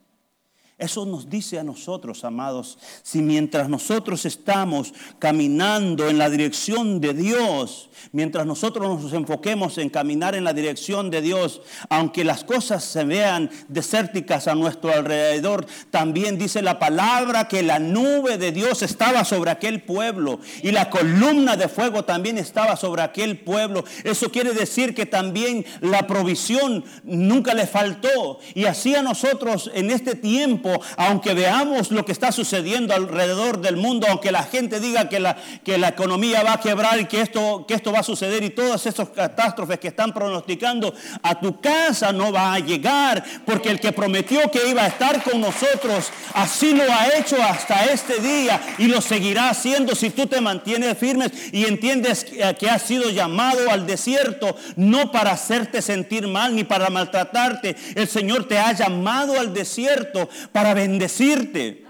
Eso 0.81 1.05
nos 1.05 1.29
dice 1.29 1.59
a 1.59 1.63
nosotros, 1.63 2.25
amados, 2.25 2.79
si 3.03 3.21
mientras 3.21 3.69
nosotros 3.69 4.25
estamos 4.25 4.95
caminando 5.19 6.09
en 6.09 6.17
la 6.17 6.31
dirección 6.31 7.01
de 7.01 7.13
Dios, 7.13 7.91
mientras 8.13 8.47
nosotros 8.47 9.03
nos 9.03 9.13
enfoquemos 9.13 9.77
en 9.77 9.91
caminar 9.91 10.35
en 10.35 10.43
la 10.43 10.55
dirección 10.55 11.11
de 11.11 11.21
Dios, 11.21 11.61
aunque 11.91 12.25
las 12.25 12.45
cosas 12.45 12.83
se 12.83 13.05
vean 13.05 13.51
desérticas 13.69 14.49
a 14.49 14.55
nuestro 14.55 14.91
alrededor, 14.91 15.67
también 15.91 16.39
dice 16.39 16.63
la 16.63 16.79
palabra 16.79 17.47
que 17.47 17.63
la 17.63 17.79
nube 17.79 18.39
de 18.39 18.51
Dios 18.51 18.83
estaba 18.83 19.25
sobre 19.25 19.51
aquel 19.51 19.83
pueblo 19.83 20.41
y 20.63 20.71
la 20.71 20.89
columna 20.89 21.59
de 21.59 21.69
fuego 21.69 22.05
también 22.05 22.39
estaba 22.39 22.77
sobre 22.77 23.03
aquel 23.03 23.41
pueblo. 23.41 23.85
Eso 24.05 24.31
quiere 24.31 24.53
decir 24.53 24.95
que 24.95 25.05
también 25.05 25.67
la 25.83 26.07
provisión 26.07 26.85
nunca 27.05 27.53
le 27.53 27.67
faltó. 27.67 28.39
Y 28.55 28.65
así 28.65 28.95
a 28.95 29.03
nosotros 29.03 29.71
en 29.75 29.91
este 29.91 30.15
tiempo, 30.15 30.70
aunque 30.97 31.35
veamos 31.35 31.91
lo 31.91 32.05
que 32.05 32.13
está 32.13 32.33
sucediendo 32.33 32.95
alrededor 32.95 33.61
del 33.61 33.77
mundo, 33.77 34.07
aunque 34.09 34.33
la 34.33 34.43
gente 34.43 34.81
diga 34.81 35.09
que 35.09 35.21
la, 35.21 35.37
que 35.65 35.79
la 35.79 35.89
economía 35.89 36.43
va 36.43 36.55
a 36.55 36.61
quebrar 36.61 37.01
y 37.01 37.07
que 37.07 37.21
esto, 37.21 37.65
que 37.67 37.75
esto 37.75 37.93
va 37.93 38.01
a 38.01 38.05
suceder 38.05 38.43
y 38.43 38.51
todas 38.51 38.87
esas 38.87 39.09
catástrofes 39.11 39.79
que 39.79 39.89
están 39.89 40.13
pronosticando, 40.13 40.95
a 41.23 41.39
tu 41.39 41.61
casa 41.61 42.13
no 42.13 42.33
va 42.33 42.55
a 42.55 42.59
llegar, 42.59 43.23
porque 43.45 43.71
el 43.71 43.81
que 43.81 43.93
prometió 43.93 44.51
que 44.51 44.69
iba 44.69 44.83
a 44.83 44.89
estar 44.89 45.23
con 45.23 45.41
nosotros, 45.41 46.11
así 46.35 46.75
lo 46.75 46.85
ha 46.85 47.09
hecho 47.19 47.37
hasta 47.43 47.85
este 47.87 48.21
día 48.21 48.61
y 48.79 48.87
lo 48.87 49.01
seguirá 49.01 49.51
haciendo 49.51 49.95
si 49.95 50.11
tú 50.11 50.27
te 50.27 50.41
mantienes 50.41 50.97
firmes 50.99 51.33
y 51.53 51.65
entiendes 51.65 52.27
que 52.59 52.69
has 52.69 52.83
sido 52.83 53.11
llamado 53.11 53.71
al 53.71 53.87
desierto, 53.87 54.57
no 54.77 55.11
para 55.11 55.33
hacerte 55.33 55.83
sentir 55.83 56.27
mal 56.27 56.55
ni 56.55 56.65
para 56.65 56.91
maltratarte. 56.91 57.77
El 57.95 58.09
Señor 58.09 58.47
te 58.47 58.59
ha 58.59 58.73
llamado 58.73 59.39
al 59.39 59.53
desierto 59.53 60.29
bendecirte. 60.75 61.85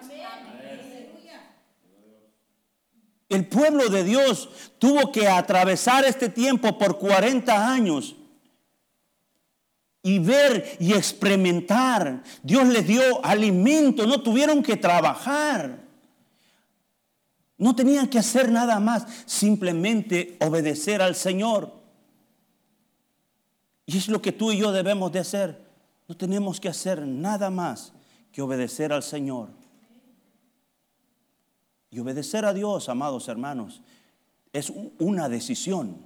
El 3.30 3.46
pueblo 3.46 3.88
de 3.88 4.02
Dios 4.02 4.48
tuvo 4.80 5.12
que 5.12 5.28
atravesar 5.28 6.04
este 6.04 6.28
tiempo 6.28 6.76
por 6.76 6.98
40 6.98 7.72
años 7.72 8.16
y 10.02 10.18
ver 10.18 10.76
y 10.80 10.94
experimentar. 10.94 12.24
Dios 12.42 12.66
les 12.66 12.86
dio 12.86 13.24
alimento, 13.24 14.04
no 14.04 14.20
tuvieron 14.20 14.64
que 14.64 14.76
trabajar. 14.76 15.78
No 17.56 17.76
tenían 17.76 18.08
que 18.08 18.18
hacer 18.18 18.50
nada 18.50 18.80
más, 18.80 19.06
simplemente 19.26 20.36
obedecer 20.40 21.00
al 21.00 21.14
Señor. 21.14 21.72
Y 23.86 23.96
es 23.96 24.08
lo 24.08 24.20
que 24.20 24.32
tú 24.32 24.50
y 24.50 24.58
yo 24.58 24.72
debemos 24.72 25.12
de 25.12 25.20
hacer. 25.20 25.60
No 26.08 26.16
tenemos 26.16 26.58
que 26.58 26.68
hacer 26.68 27.06
nada 27.06 27.50
más 27.50 27.92
que 28.32 28.42
obedecer 28.42 28.92
al 28.92 29.02
Señor. 29.02 29.48
Y 31.90 31.98
obedecer 31.98 32.44
a 32.44 32.54
Dios, 32.54 32.88
amados 32.88 33.28
hermanos, 33.28 33.80
es 34.52 34.72
una 34.98 35.28
decisión. 35.28 35.96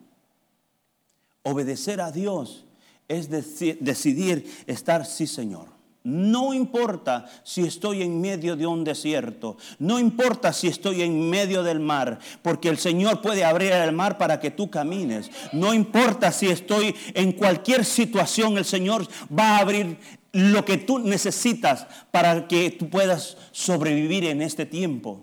Obedecer 1.43 2.00
a 2.00 2.11
Dios 2.11 2.64
es 3.07 3.28
decidir 3.28 4.64
estar, 4.66 5.04
sí 5.04 5.26
Señor. 5.26 5.75
No 6.04 6.52
importa 6.52 7.25
si 7.45 7.62
estoy 7.62 8.02
en 8.02 8.21
medio 8.21 8.57
de 8.57 8.66
un 8.66 8.85
desierto, 8.85 9.57
no 9.78 9.99
importa 9.99 10.52
si 10.52 10.69
estoy 10.69 11.00
en 11.00 11.31
medio 11.31 11.62
del 11.62 11.81
mar, 11.81 12.19
porque 12.43 12.69
el 12.69 12.76
Señor 12.76 13.23
puede 13.23 13.43
abrir 13.43 13.73
el 13.73 13.93
mar 13.93 14.19
para 14.19 14.38
que 14.38 14.50
tú 14.50 14.69
camines. 14.69 15.31
No 15.54 15.73
importa 15.73 16.31
si 16.31 16.49
estoy 16.49 16.95
en 17.14 17.33
cualquier 17.33 17.87
situación, 17.87 18.59
el 18.59 18.66
Señor 18.66 19.07
va 19.35 19.57
a 19.57 19.61
abrir 19.61 19.97
lo 20.35 20.64
que 20.64 20.76
tú 20.76 20.99
necesitas 20.99 21.87
para 22.11 22.49
que 22.49 22.71
tú 22.71 22.91
puedas 22.91 23.37
sobrevivir 23.53 24.25
en 24.25 24.43
este 24.43 24.67
tiempo. 24.67 25.23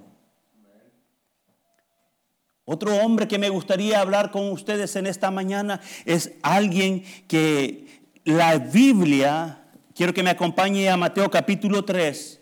Otro 2.64 2.96
hombre 2.96 3.28
que 3.28 3.38
me 3.38 3.50
gustaría 3.50 4.00
hablar 4.00 4.32
con 4.32 4.50
ustedes 4.52 4.96
en 4.96 5.06
esta 5.06 5.30
mañana 5.30 5.82
es 6.06 6.32
alguien 6.42 7.04
que 7.28 7.86
la 8.24 8.58
Biblia, 8.58 9.66
quiero 9.94 10.14
que 10.14 10.24
me 10.24 10.30
acompañe 10.30 10.90
a 10.90 10.96
Mateo 10.96 11.30
capítulo 11.30 11.84
3, 11.84 12.40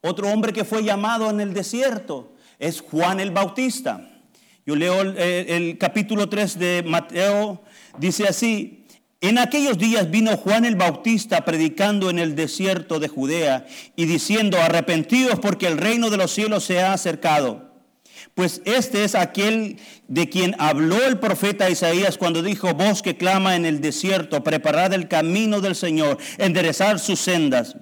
otro 0.00 0.28
hombre 0.28 0.54
que 0.54 0.64
fue 0.64 0.82
llamado 0.82 1.28
en 1.28 1.40
el 1.40 1.52
desierto 1.52 2.34
es 2.58 2.80
Juan 2.80 3.20
el 3.20 3.30
Bautista. 3.30 4.08
Yo 4.64 4.76
leo 4.76 5.00
el, 5.00 5.76
capítulo 5.78 6.28
3 6.28 6.58
de 6.58 6.84
Mateo, 6.86 7.62
dice 7.98 8.28
así, 8.28 8.86
en 9.20 9.38
aquellos 9.38 9.78
días 9.78 10.10
vino 10.10 10.36
Juan 10.36 10.64
el 10.64 10.76
Bautista 10.76 11.44
predicando 11.44 12.10
en 12.10 12.18
el 12.18 12.36
desierto 12.36 13.00
de 13.00 13.08
Judea 13.08 13.66
y 13.96 14.06
diciendo, 14.06 14.58
arrepentidos 14.60 15.40
porque 15.40 15.66
el 15.66 15.78
reino 15.78 16.10
de 16.10 16.16
los 16.16 16.30
cielos 16.30 16.64
se 16.64 16.80
ha 16.80 16.92
acercado. 16.92 17.68
Pues 18.34 18.62
este 18.64 19.02
es 19.02 19.16
aquel 19.16 19.78
de 20.06 20.28
quien 20.28 20.54
habló 20.58 21.04
el 21.04 21.18
profeta 21.18 21.70
Isaías 21.70 22.18
cuando 22.18 22.42
dijo, 22.42 22.74
voz 22.74 23.02
que 23.02 23.16
clama 23.16 23.56
en 23.56 23.66
el 23.66 23.80
desierto, 23.80 24.44
preparad 24.44 24.92
el 24.92 25.08
camino 25.08 25.60
del 25.60 25.74
Señor, 25.74 26.18
enderezar 26.38 27.00
sus 27.00 27.18
sendas. 27.18 27.76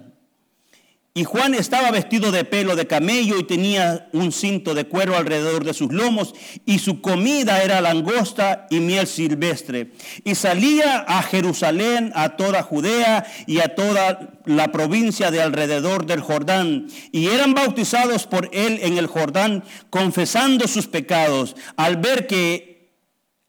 Y 1.17 1.23
Juan 1.23 1.55
estaba 1.55 1.89
vestido 1.89 2.31
de 2.31 2.45
pelo 2.45 2.75
de 2.75 2.85
camello 2.85 3.39
y 3.39 3.43
tenía 3.43 4.07
un 4.13 4.31
cinto 4.31 4.75
de 4.75 4.85
cuero 4.85 5.17
alrededor 5.17 5.63
de 5.63 5.73
sus 5.73 5.91
lomos 5.91 6.35
y 6.63 6.77
su 6.77 7.01
comida 7.01 7.63
era 7.63 7.81
langosta 7.81 8.67
y 8.69 8.81
miel 8.81 9.07
silvestre. 9.07 9.93
Y 10.23 10.35
salía 10.35 10.99
a 10.99 11.23
Jerusalén, 11.23 12.11
a 12.13 12.37
toda 12.37 12.61
Judea 12.61 13.25
y 13.47 13.61
a 13.61 13.73
toda 13.73 14.37
la 14.45 14.71
provincia 14.71 15.31
de 15.31 15.41
alrededor 15.41 16.05
del 16.05 16.21
Jordán. 16.21 16.85
Y 17.11 17.29
eran 17.29 17.55
bautizados 17.55 18.27
por 18.27 18.51
él 18.53 18.77
en 18.83 18.99
el 18.99 19.07
Jordán, 19.07 19.63
confesando 19.89 20.67
sus 20.67 20.85
pecados. 20.85 21.55
Al 21.77 21.97
ver 21.97 22.27
que 22.27 22.66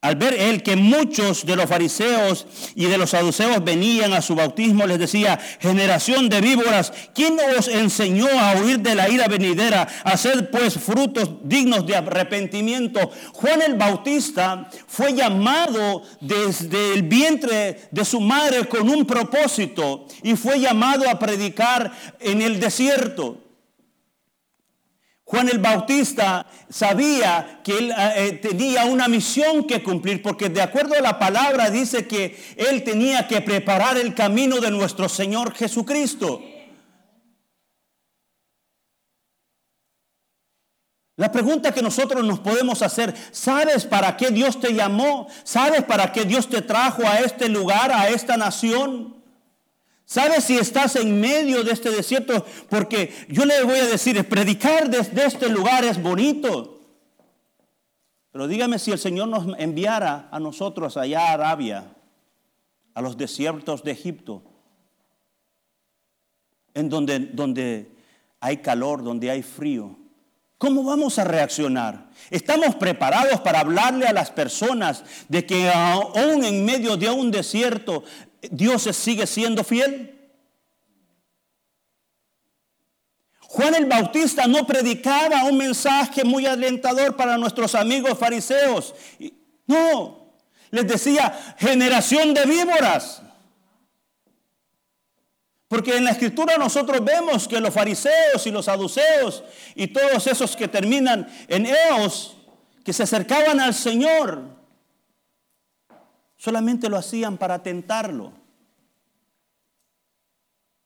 Al 0.00 0.14
ver 0.14 0.32
él 0.34 0.62
que 0.62 0.76
muchos 0.76 1.44
de 1.44 1.56
los 1.56 1.66
fariseos 1.66 2.46
y 2.76 2.86
de 2.86 2.98
los 2.98 3.10
saduceos 3.10 3.64
venían 3.64 4.12
a 4.12 4.22
su 4.22 4.36
bautismo, 4.36 4.86
les 4.86 5.00
decía, 5.00 5.40
generación 5.58 6.28
de 6.28 6.40
víboras, 6.40 6.92
¿quién 7.16 7.36
os 7.58 7.66
enseñó 7.66 8.28
a 8.28 8.54
huir 8.54 8.78
de 8.78 8.94
la 8.94 9.08
ira 9.08 9.26
venidera, 9.26 9.88
hacer 10.04 10.52
pues 10.52 10.78
frutos 10.78 11.28
dignos 11.42 11.84
de 11.84 11.96
arrepentimiento? 11.96 13.10
Juan 13.32 13.60
el 13.60 13.74
Bautista 13.74 14.70
fue 14.86 15.14
llamado 15.14 16.04
desde 16.20 16.94
el 16.94 17.02
vientre 17.02 17.88
de 17.90 18.04
su 18.04 18.20
madre 18.20 18.68
con 18.68 18.88
un 18.88 19.04
propósito 19.04 20.06
y 20.22 20.36
fue 20.36 20.60
llamado 20.60 21.10
a 21.10 21.18
predicar 21.18 21.90
en 22.20 22.40
el 22.40 22.60
desierto. 22.60 23.47
Juan 25.28 25.50
el 25.50 25.58
Bautista 25.58 26.46
sabía 26.70 27.60
que 27.62 27.76
él 27.76 27.90
eh, 27.90 28.12
eh, 28.16 28.32
tenía 28.40 28.86
una 28.86 29.08
misión 29.08 29.66
que 29.66 29.82
cumplir, 29.82 30.22
porque 30.22 30.48
de 30.48 30.62
acuerdo 30.62 30.94
a 30.94 31.02
la 31.02 31.18
palabra 31.18 31.68
dice 31.68 32.06
que 32.06 32.34
él 32.56 32.82
tenía 32.82 33.28
que 33.28 33.42
preparar 33.42 33.98
el 33.98 34.14
camino 34.14 34.58
de 34.58 34.70
nuestro 34.70 35.06
Señor 35.06 35.52
Jesucristo. 35.54 36.42
La 41.16 41.30
pregunta 41.30 41.74
que 41.74 41.82
nosotros 41.82 42.24
nos 42.24 42.40
podemos 42.40 42.80
hacer, 42.80 43.14
¿sabes 43.30 43.84
para 43.84 44.16
qué 44.16 44.30
Dios 44.30 44.58
te 44.58 44.72
llamó? 44.72 45.28
¿Sabes 45.44 45.82
para 45.84 46.10
qué 46.10 46.24
Dios 46.24 46.48
te 46.48 46.62
trajo 46.62 47.06
a 47.06 47.18
este 47.18 47.50
lugar, 47.50 47.92
a 47.92 48.08
esta 48.08 48.38
nación? 48.38 49.17
¿Sabes 50.08 50.44
si 50.44 50.56
estás 50.56 50.96
en 50.96 51.20
medio 51.20 51.62
de 51.62 51.72
este 51.72 51.90
desierto? 51.90 52.42
Porque 52.70 53.12
yo 53.28 53.44
le 53.44 53.62
voy 53.62 53.78
a 53.78 53.84
decir, 53.84 54.26
predicar 54.26 54.88
desde 54.88 55.26
este 55.26 55.50
lugar 55.50 55.84
es 55.84 56.02
bonito. 56.02 56.80
Pero 58.32 58.48
dígame 58.48 58.78
si 58.78 58.90
el 58.90 58.98
Señor 58.98 59.28
nos 59.28 59.46
enviara 59.58 60.26
a 60.30 60.40
nosotros 60.40 60.96
allá 60.96 61.28
a 61.28 61.32
Arabia, 61.34 61.94
a 62.94 63.02
los 63.02 63.18
desiertos 63.18 63.84
de 63.84 63.90
Egipto, 63.90 64.42
en 66.72 66.88
donde, 66.88 67.18
donde 67.18 67.92
hay 68.40 68.56
calor, 68.62 69.04
donde 69.04 69.30
hay 69.30 69.42
frío. 69.42 69.94
¿Cómo 70.56 70.84
vamos 70.84 71.18
a 71.18 71.24
reaccionar? 71.24 72.08
¿Estamos 72.30 72.74
preparados 72.76 73.40
para 73.42 73.60
hablarle 73.60 74.06
a 74.06 74.12
las 74.14 74.30
personas 74.30 75.04
de 75.28 75.44
que 75.44 75.70
aún 75.70 76.44
en 76.44 76.64
medio 76.64 76.96
de 76.96 77.10
un 77.10 77.30
desierto 77.30 78.04
Dios 78.50 78.82
sigue 78.82 79.26
siendo 79.26 79.64
fiel? 79.64 80.14
Juan 83.40 83.74
el 83.74 83.86
Bautista 83.86 84.46
no 84.46 84.66
predicaba 84.66 85.44
un 85.44 85.56
mensaje 85.56 86.22
muy 86.22 86.44
alentador 86.44 87.16
para 87.16 87.38
nuestros 87.38 87.74
amigos 87.74 88.18
fariseos. 88.18 88.94
No, 89.66 90.34
les 90.70 90.86
decía 90.86 91.56
generación 91.58 92.34
de 92.34 92.44
víboras. 92.44 93.22
Porque 95.66 95.96
en 95.96 96.04
la 96.04 96.10
escritura 96.10 96.58
nosotros 96.58 97.02
vemos 97.02 97.48
que 97.48 97.60
los 97.60 97.72
fariseos 97.72 98.46
y 98.46 98.50
los 98.50 98.66
saduceos 98.66 99.42
y 99.74 99.86
todos 99.88 100.26
esos 100.26 100.54
que 100.54 100.68
terminan 100.68 101.26
en 101.48 101.66
eos, 101.66 102.36
que 102.84 102.92
se 102.92 103.02
acercaban 103.02 103.60
al 103.60 103.74
Señor, 103.74 104.57
solamente 106.38 106.88
lo 106.88 106.96
hacían 106.96 107.36
para 107.36 107.62
tentarlo. 107.62 108.32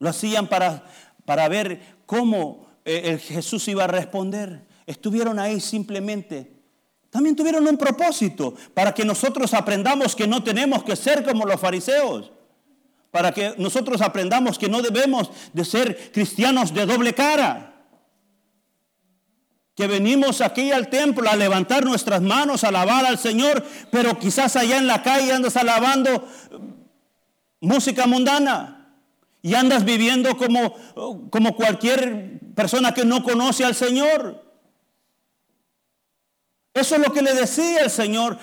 Lo 0.00 0.08
hacían 0.08 0.48
para, 0.48 0.84
para 1.24 1.48
ver 1.48 1.80
cómo 2.06 2.66
eh, 2.84 3.02
el 3.04 3.20
Jesús 3.20 3.68
iba 3.68 3.84
a 3.84 3.86
responder. 3.86 4.66
Estuvieron 4.86 5.38
ahí 5.38 5.60
simplemente. 5.60 6.50
También 7.10 7.36
tuvieron 7.36 7.68
un 7.68 7.76
propósito 7.76 8.54
para 8.74 8.92
que 8.92 9.04
nosotros 9.04 9.54
aprendamos 9.54 10.16
que 10.16 10.26
no 10.26 10.42
tenemos 10.42 10.82
que 10.82 10.96
ser 10.96 11.22
como 11.22 11.46
los 11.46 11.60
fariseos. 11.60 12.32
Para 13.12 13.30
que 13.30 13.54
nosotros 13.58 14.00
aprendamos 14.00 14.58
que 14.58 14.68
no 14.68 14.80
debemos 14.82 15.30
de 15.52 15.64
ser 15.64 16.10
cristianos 16.10 16.74
de 16.74 16.86
doble 16.86 17.14
cara 17.14 17.71
que 19.74 19.86
venimos 19.86 20.40
aquí 20.40 20.70
al 20.70 20.88
templo 20.88 21.30
a 21.30 21.36
levantar 21.36 21.84
nuestras 21.84 22.20
manos, 22.20 22.62
a 22.62 22.68
alabar 22.68 23.06
al 23.06 23.18
Señor, 23.18 23.64
pero 23.90 24.18
quizás 24.18 24.56
allá 24.56 24.76
en 24.78 24.86
la 24.86 25.02
calle 25.02 25.32
andas 25.32 25.56
alabando 25.56 26.28
música 27.60 28.06
mundana 28.06 28.96
y 29.40 29.54
andas 29.54 29.84
viviendo 29.84 30.36
como, 30.36 30.74
como 31.30 31.56
cualquier 31.56 32.40
persona 32.54 32.92
que 32.92 33.04
no 33.04 33.22
conoce 33.22 33.64
al 33.64 33.74
Señor. 33.74 34.42
Eso 36.74 36.94
es 36.94 37.06
lo 37.06 37.12
que 37.12 37.22
le 37.22 37.34
decía 37.34 37.82
el 37.82 37.90
Señor, 37.90 38.38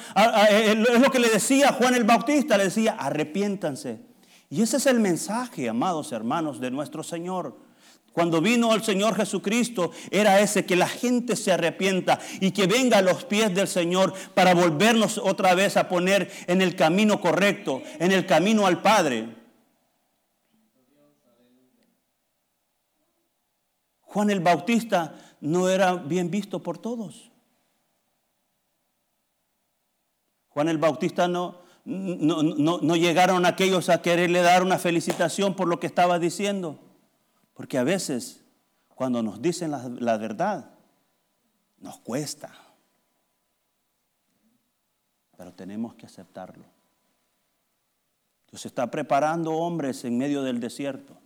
es 0.49 1.01
lo 1.01 1.11
que 1.11 1.19
le 1.19 1.29
decía 1.29 1.73
Juan 1.73 1.95
el 1.95 2.03
Bautista, 2.03 2.57
le 2.57 2.65
decía, 2.65 2.95
arrepiéntanse. 2.99 4.01
Y 4.49 4.61
ese 4.61 4.77
es 4.77 4.85
el 4.87 4.99
mensaje, 4.99 5.69
amados 5.69 6.11
hermanos, 6.11 6.59
de 6.59 6.71
nuestro 6.71 7.03
Señor. 7.03 7.68
Cuando 8.19 8.41
vino 8.41 8.75
el 8.75 8.83
Señor 8.83 9.15
Jesucristo 9.15 9.93
era 10.11 10.41
ese, 10.41 10.65
que 10.65 10.75
la 10.75 10.89
gente 10.89 11.37
se 11.37 11.53
arrepienta 11.53 12.19
y 12.41 12.51
que 12.51 12.67
venga 12.67 12.97
a 12.97 13.01
los 13.01 13.23
pies 13.23 13.55
del 13.55 13.69
Señor 13.69 14.13
para 14.33 14.53
volvernos 14.53 15.17
otra 15.17 15.55
vez 15.55 15.77
a 15.77 15.87
poner 15.87 16.29
en 16.47 16.61
el 16.61 16.75
camino 16.75 17.21
correcto, 17.21 17.81
en 17.97 18.11
el 18.11 18.25
camino 18.25 18.67
al 18.67 18.81
Padre. 18.81 19.37
Juan 24.01 24.29
el 24.31 24.41
Bautista 24.41 25.15
no 25.39 25.69
era 25.69 25.95
bien 25.95 26.29
visto 26.29 26.61
por 26.61 26.77
todos. 26.77 27.31
Juan 30.49 30.67
el 30.67 30.77
Bautista 30.77 31.29
no, 31.29 31.61
no, 31.85 32.79
no 32.81 32.95
llegaron 32.97 33.45
aquellos 33.45 33.87
a 33.87 34.01
quererle 34.01 34.41
dar 34.41 34.61
una 34.61 34.77
felicitación 34.77 35.55
por 35.55 35.69
lo 35.69 35.79
que 35.79 35.87
estaba 35.87 36.19
diciendo. 36.19 36.88
Porque 37.59 37.77
a 37.77 37.83
veces, 37.83 38.41
cuando 38.87 39.21
nos 39.21 39.41
dicen 39.41 39.71
la, 39.71 40.17
verdad, 40.17 40.71
nos 41.79 41.99
cuesta. 41.99 42.53
Pero 45.35 45.53
tenemos 45.53 45.93
que 45.95 46.05
aceptarlo. 46.05 46.63
Dios 48.49 48.65
está 48.65 48.89
preparando 48.89 49.51
hombres 49.51 50.05
en 50.05 50.17
medio 50.17 50.41
del 50.41 50.61
desierto. 50.61 51.17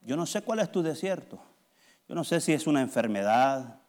Yo 0.00 0.16
no 0.16 0.24
sé 0.24 0.40
cuál 0.40 0.60
es 0.60 0.72
tu 0.72 0.82
desierto. 0.82 1.38
Yo 2.08 2.14
no 2.14 2.24
sé 2.24 2.40
si 2.40 2.54
es 2.54 2.66
una 2.66 2.80
enfermedad, 2.80 3.82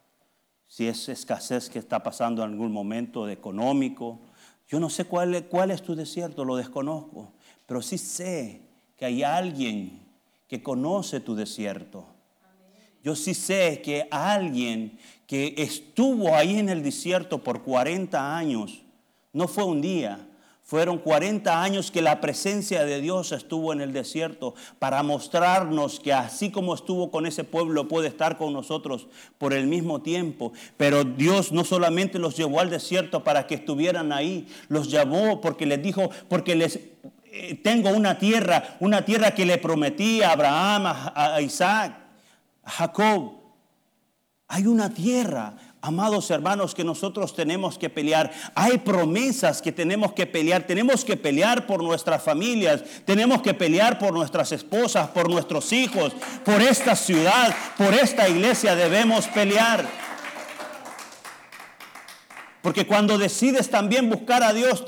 si 0.67 0.89
es 0.89 1.07
escasez 1.07 1.69
que 1.69 1.79
está 1.79 2.03
pasando 2.03 2.43
en 2.43 2.51
algún 2.51 2.73
momento 2.73 3.29
económico. 3.29 4.19
Yo 4.67 4.77
no 4.81 4.89
sé 4.89 5.05
cuál, 5.05 5.45
cuál 5.45 5.71
es 5.71 5.81
tu 5.81 5.95
desierto, 5.95 6.43
lo 6.43 6.57
desconozco. 6.57 7.31
Pero 7.65 7.81
sí 7.81 7.97
sé 7.97 8.61
que 8.97 9.05
hay 9.05 9.23
alguien 9.23 10.05
que 10.47 10.63
conoce 10.63 11.19
tu 11.19 11.35
desierto. 11.35 12.05
Yo 13.03 13.15
sí 13.15 13.33
sé 13.33 13.81
que 13.81 14.07
alguien 14.11 14.97
que 15.27 15.55
estuvo 15.57 16.35
ahí 16.35 16.57
en 16.57 16.69
el 16.69 16.83
desierto 16.83 17.43
por 17.43 17.63
40 17.63 18.37
años, 18.37 18.81
no 19.33 19.47
fue 19.47 19.65
un 19.65 19.81
día, 19.81 20.27
fueron 20.67 20.97
40 20.97 21.63
años 21.63 21.91
que 21.91 22.01
la 22.01 22.19
presencia 22.19 22.83
de 22.83 22.99
Dios 22.99 23.31
estuvo 23.31 23.71
en 23.71 23.79
el 23.79 23.93
desierto 23.93 24.53
para 24.79 25.01
mostrarnos 25.01 26.01
que 26.01 26.11
así 26.11 26.51
como 26.51 26.73
estuvo 26.75 27.09
con 27.09 27.25
ese 27.25 27.45
pueblo 27.45 27.87
puede 27.87 28.09
estar 28.09 28.37
con 28.37 28.51
nosotros 28.51 29.07
por 29.37 29.53
el 29.53 29.67
mismo 29.67 30.01
tiempo. 30.01 30.51
Pero 30.75 31.05
Dios 31.05 31.53
no 31.53 31.63
solamente 31.63 32.19
los 32.19 32.35
llevó 32.35 32.59
al 32.59 32.69
desierto 32.69 33.23
para 33.23 33.47
que 33.47 33.55
estuvieran 33.55 34.11
ahí, 34.11 34.45
los 34.67 34.91
llevó 34.91 35.39
porque 35.39 35.65
les 35.65 35.81
dijo, 35.81 36.09
porque 36.27 36.55
les 36.55 36.81
tengo 37.63 37.89
una 37.89 38.17
tierra, 38.17 38.77
una 38.79 39.03
tierra 39.05 39.31
que 39.31 39.45
le 39.45 39.57
prometí 39.57 40.21
a 40.21 40.31
Abraham, 40.31 40.85
a, 41.15 41.41
Isaac, 41.41 41.97
a 42.63 42.71
Jacob. 42.71 43.33
Hay 44.47 44.65
una 44.65 44.93
tierra, 44.93 45.55
amados 45.81 46.31
hermanos, 46.31 46.73
que 46.73 46.83
nosotros 46.83 47.35
tenemos 47.35 47.77
que 47.77 47.89
pelear. 47.89 48.31
Hay 48.55 48.77
promesas 48.77 49.61
que 49.61 49.71
tenemos 49.71 50.13
que 50.13 50.25
pelear. 50.25 50.63
Tenemos 50.63 51.03
que 51.03 51.17
pelear 51.17 51.67
por 51.67 51.83
nuestras 51.83 52.23
familias. 52.23 52.83
Tenemos 53.05 53.41
que 53.41 53.53
pelear 53.53 53.99
por 53.99 54.13
nuestras 54.13 54.51
esposas, 54.51 55.09
por 55.09 55.29
nuestros 55.29 55.73
hijos, 55.73 56.13
por 56.45 56.61
esta 56.61 56.95
ciudad, 56.95 57.53
por 57.77 57.93
esta 57.93 58.29
iglesia. 58.29 58.75
Debemos 58.75 59.27
pelear. 59.27 59.85
Porque 62.61 62.87
cuando 62.87 63.17
decides 63.17 63.69
también 63.69 64.09
buscar 64.09 64.43
a 64.43 64.53
Dios, 64.53 64.85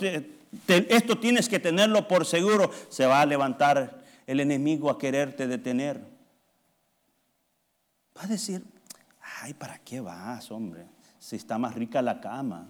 esto 0.67 1.17
tienes 1.17 1.47
que 1.49 1.59
tenerlo 1.59 2.07
por 2.07 2.25
seguro, 2.25 2.71
se 2.89 3.05
va 3.05 3.21
a 3.21 3.25
levantar 3.25 4.03
el 4.25 4.39
enemigo 4.39 4.89
a 4.89 4.97
quererte 4.97 5.47
detener. 5.47 5.99
Va 8.17 8.23
a 8.23 8.27
decir, 8.27 8.63
ay, 9.41 9.53
¿para 9.53 9.79
qué 9.79 10.01
vas, 10.01 10.51
hombre? 10.51 10.85
Si 11.19 11.35
está 11.35 11.57
más 11.57 11.75
rica 11.75 12.01
la 12.01 12.19
cama. 12.19 12.69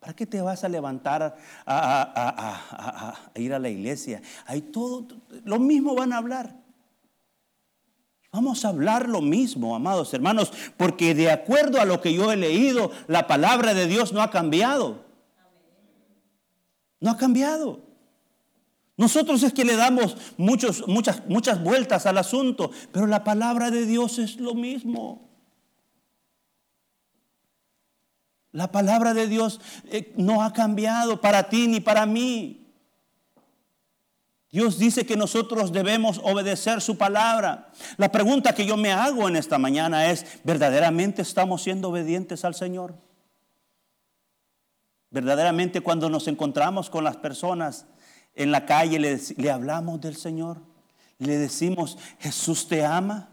¿Para 0.00 0.14
qué 0.14 0.26
te 0.26 0.40
vas 0.40 0.64
a 0.64 0.68
levantar 0.68 1.36
a, 1.66 3.14
ir 3.34 3.52
a 3.52 3.58
la 3.58 3.68
iglesia? 3.68 4.22
Hay 4.46 4.62
todo, 4.62 5.06
lo 5.44 5.58
mismo 5.58 5.94
van 5.94 6.12
a 6.12 6.18
hablar. 6.18 6.54
Vamos 8.30 8.64
a 8.64 8.68
hablar 8.68 9.08
lo 9.08 9.20
mismo, 9.20 9.74
amados 9.74 10.12
hermanos, 10.14 10.52
porque 10.76 11.14
de 11.14 11.30
acuerdo 11.30 11.80
a 11.80 11.84
lo 11.84 12.00
que 12.00 12.12
yo 12.12 12.30
he 12.30 12.36
leído, 12.36 12.92
la 13.06 13.26
palabra 13.26 13.74
de 13.74 13.86
Dios 13.86 14.12
no 14.12 14.22
ha 14.22 14.30
cambiado. 14.30 15.07
No 17.00 17.10
ha 17.10 17.16
cambiado. 17.16 17.88
Nosotros 18.96 19.42
es 19.44 19.52
que 19.52 19.64
le 19.64 19.76
damos 19.76 20.16
muchas, 20.36 20.82
muchas 20.86 21.62
vueltas 21.62 22.04
al 22.06 22.18
asunto, 22.18 22.72
pero 22.92 23.06
la 23.06 23.22
palabra 23.22 23.70
de 23.70 23.86
Dios 23.86 24.18
es 24.18 24.36
lo 24.36 24.54
mismo. 24.54 25.28
La 28.50 28.72
palabra 28.72 29.14
de 29.14 29.28
Dios 29.28 29.60
eh, 29.84 30.12
no 30.16 30.42
ha 30.42 30.52
cambiado 30.52 31.20
para 31.20 31.48
ti 31.48 31.68
ni 31.68 31.78
para 31.78 32.06
mí. 32.06 32.66
Dios 34.50 34.78
dice 34.78 35.04
que 35.04 35.16
nosotros 35.16 35.72
debemos 35.72 36.20
obedecer 36.24 36.80
su 36.80 36.96
palabra. 36.96 37.70
La 37.98 38.10
pregunta 38.10 38.54
que 38.54 38.66
yo 38.66 38.76
me 38.76 38.90
hago 38.90 39.28
en 39.28 39.36
esta 39.36 39.58
mañana 39.58 40.10
es, 40.10 40.40
¿verdaderamente 40.42 41.22
estamos 41.22 41.62
siendo 41.62 41.90
obedientes 41.90 42.44
al 42.44 42.54
Señor? 42.54 42.96
Verdaderamente 45.10 45.80
cuando 45.80 46.10
nos 46.10 46.28
encontramos 46.28 46.90
con 46.90 47.04
las 47.04 47.16
personas 47.16 47.86
en 48.34 48.52
la 48.52 48.66
calle 48.66 48.98
le, 48.98 49.50
hablamos 49.50 50.00
del 50.00 50.16
Señor, 50.16 50.58
le 51.18 51.38
decimos, 51.38 51.98
Jesús 52.20 52.68
te 52.68 52.84
ama. 52.84 53.30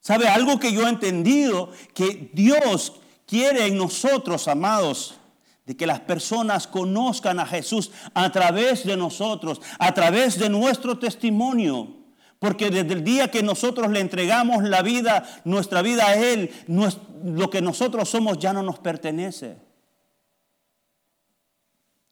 ¿Sabe 0.00 0.28
algo 0.28 0.58
que 0.58 0.72
yo 0.72 0.86
he 0.86 0.90
entendido? 0.90 1.70
Que 1.94 2.30
Dios 2.34 3.00
quiere 3.26 3.66
en 3.66 3.78
nosotros, 3.78 4.48
amados, 4.48 5.18
de 5.64 5.76
que 5.76 5.86
las 5.86 6.00
personas 6.00 6.66
conozcan 6.66 7.40
a 7.40 7.46
Jesús 7.46 7.90
a 8.12 8.30
través 8.30 8.84
de 8.84 8.96
nosotros, 8.96 9.60
a 9.78 9.94
través 9.94 10.38
de 10.38 10.48
nuestro 10.48 10.98
testimonio. 10.98 11.96
Porque 12.38 12.70
desde 12.70 12.92
el 12.92 13.02
día 13.02 13.30
que 13.30 13.42
nosotros 13.42 13.90
le 13.90 14.00
entregamos 14.00 14.62
la 14.62 14.82
vida, 14.82 15.24
nuestra 15.44 15.80
vida 15.80 16.06
a 16.06 16.16
Él, 16.16 16.50
lo 16.68 17.48
que 17.48 17.62
nosotros 17.62 18.10
somos 18.10 18.38
ya 18.38 18.52
no 18.52 18.62
nos 18.62 18.78
pertenece. 18.78 19.65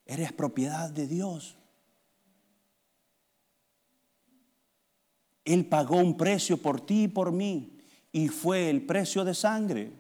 Eres 0.07 0.33
propiedad 0.33 0.91
de 0.91 1.07
Dios. 1.07 1.57
Él 5.45 5.67
pagó 5.67 5.97
un 5.97 6.17
precio 6.17 6.57
por 6.57 6.81
ti 6.81 7.05
y 7.05 7.09
por 7.09 7.33
mí 7.33 7.79
y 8.13 8.29
fue 8.29 8.71
el 8.71 8.83
precio 8.87 9.25
de 9.25 9.35
sangre. 9.35 9.93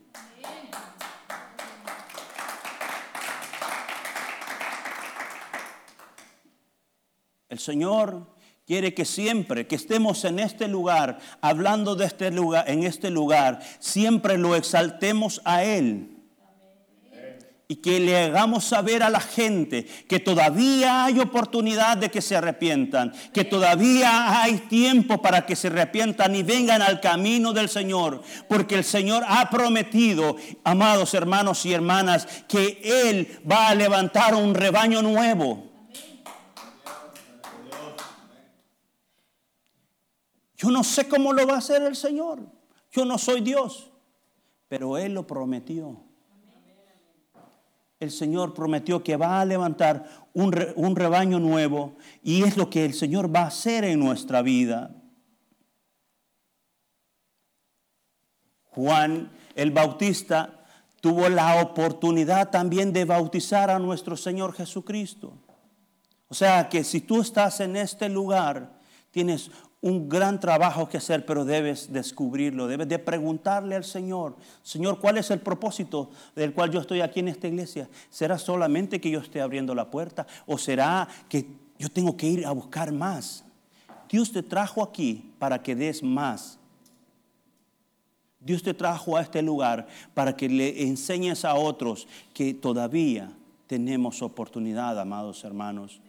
El 7.48 7.58
Señor 7.58 8.26
quiere 8.66 8.94
que 8.94 9.04
siempre 9.04 9.66
que 9.66 9.76
estemos 9.76 10.24
en 10.24 10.38
este 10.38 10.66
lugar, 10.66 11.18
hablando 11.40 11.94
de 11.94 12.06
este 12.06 12.30
lugar, 12.30 12.68
en 12.68 12.84
este 12.84 13.10
lugar, 13.10 13.60
siempre 13.78 14.38
lo 14.38 14.56
exaltemos 14.56 15.40
a 15.44 15.62
Él 15.62 16.13
y 17.66 17.76
que 17.76 17.98
le 17.98 18.16
hagamos 18.16 18.64
saber 18.64 19.02
a 19.02 19.08
la 19.08 19.20
gente 19.20 19.84
que 20.06 20.20
todavía 20.20 21.04
hay 21.04 21.18
oportunidad 21.18 21.96
de 21.96 22.10
que 22.10 22.20
se 22.20 22.36
arrepientan, 22.36 23.12
que 23.32 23.44
todavía 23.44 24.42
hay 24.42 24.58
tiempo 24.58 25.22
para 25.22 25.46
que 25.46 25.56
se 25.56 25.68
arrepientan 25.68 26.34
y 26.34 26.42
vengan 26.42 26.82
al 26.82 27.00
camino 27.00 27.52
del 27.54 27.70
Señor, 27.70 28.22
porque 28.48 28.74
el 28.74 28.84
Señor 28.84 29.24
ha 29.26 29.48
prometido, 29.48 30.36
amados 30.62 31.14
hermanos 31.14 31.64
y 31.64 31.72
hermanas, 31.72 32.26
que 32.48 32.80
Él 33.08 33.40
va 33.50 33.68
a 33.68 33.74
levantar 33.74 34.34
un 34.34 34.54
rebaño 34.54 35.00
nuevo. 35.00 35.70
Yo 40.56 40.70
no 40.70 40.84
sé 40.84 41.08
cómo 41.08 41.32
lo 41.32 41.46
va 41.46 41.54
a 41.54 41.58
hacer 41.58 41.82
el 41.82 41.96
Señor, 41.96 42.40
yo 42.92 43.06
no 43.06 43.16
soy 43.16 43.40
Dios, 43.40 43.90
pero 44.68 44.98
Él 44.98 45.14
lo 45.14 45.26
prometió 45.26 46.13
el 48.04 48.10
Señor 48.10 48.54
prometió 48.54 49.02
que 49.02 49.16
va 49.16 49.40
a 49.40 49.44
levantar 49.44 50.08
un, 50.32 50.52
rebaño 50.52 51.40
nuevo 51.40 51.96
y 52.22 52.42
es 52.42 52.56
lo 52.56 52.70
que 52.70 52.84
el 52.84 52.94
Señor 52.94 53.34
va 53.34 53.40
a 53.40 53.46
hacer 53.48 53.84
en 53.84 53.98
nuestra 53.98 54.42
vida. 54.42 54.94
Juan 58.70 59.30
el 59.54 59.70
Bautista 59.70 60.64
tuvo 61.00 61.28
la 61.28 61.62
oportunidad 61.62 62.50
también 62.50 62.92
de 62.92 63.04
bautizar 63.04 63.70
a 63.70 63.78
nuestro 63.78 64.16
Señor 64.16 64.52
Jesucristo. 64.54 65.34
O 66.28 66.34
sea 66.34 66.68
que 66.68 66.82
si 66.82 67.00
tú 67.00 67.20
estás 67.20 67.60
en 67.60 67.76
este 67.76 68.08
lugar, 68.08 68.78
tienes 69.10 69.50
un 69.84 70.08
gran 70.08 70.40
trabajo 70.40 70.88
que 70.88 70.96
hacer, 70.96 71.26
pero 71.26 71.44
debes 71.44 71.92
descubrirlo, 71.92 72.66
debes 72.66 72.88
de 72.88 72.98
preguntarle 72.98 73.74
al 73.74 73.84
Señor, 73.84 74.34
Señor, 74.62 74.98
¿cuál 74.98 75.18
es 75.18 75.30
el 75.30 75.40
propósito 75.40 76.10
del 76.34 76.54
cual 76.54 76.70
yo 76.70 76.80
estoy 76.80 77.02
aquí 77.02 77.20
en 77.20 77.28
esta 77.28 77.48
iglesia? 77.48 77.86
¿Será 78.08 78.38
solamente 78.38 78.98
que 78.98 79.10
yo 79.10 79.20
esté 79.20 79.42
abriendo 79.42 79.74
la 79.74 79.90
puerta 79.90 80.26
o 80.46 80.56
será 80.56 81.06
que 81.28 81.46
yo 81.78 81.90
tengo 81.90 82.16
que 82.16 82.26
ir 82.26 82.46
a 82.46 82.52
buscar 82.52 82.92
más? 82.92 83.44
Dios 84.08 84.32
te 84.32 84.42
trajo 84.42 84.82
aquí 84.82 85.34
para 85.38 85.62
que 85.62 85.76
des 85.76 86.02
más. 86.02 86.58
Dios 88.40 88.62
te 88.62 88.72
trajo 88.72 89.18
a 89.18 89.20
este 89.20 89.42
lugar 89.42 89.86
para 90.14 90.34
que 90.34 90.48
le 90.48 90.84
enseñes 90.84 91.44
a 91.44 91.56
otros 91.56 92.08
que 92.32 92.54
todavía 92.54 93.36
tenemos 93.66 94.22
oportunidad, 94.22 94.98
amados 94.98 95.44
hermanos. 95.44 96.00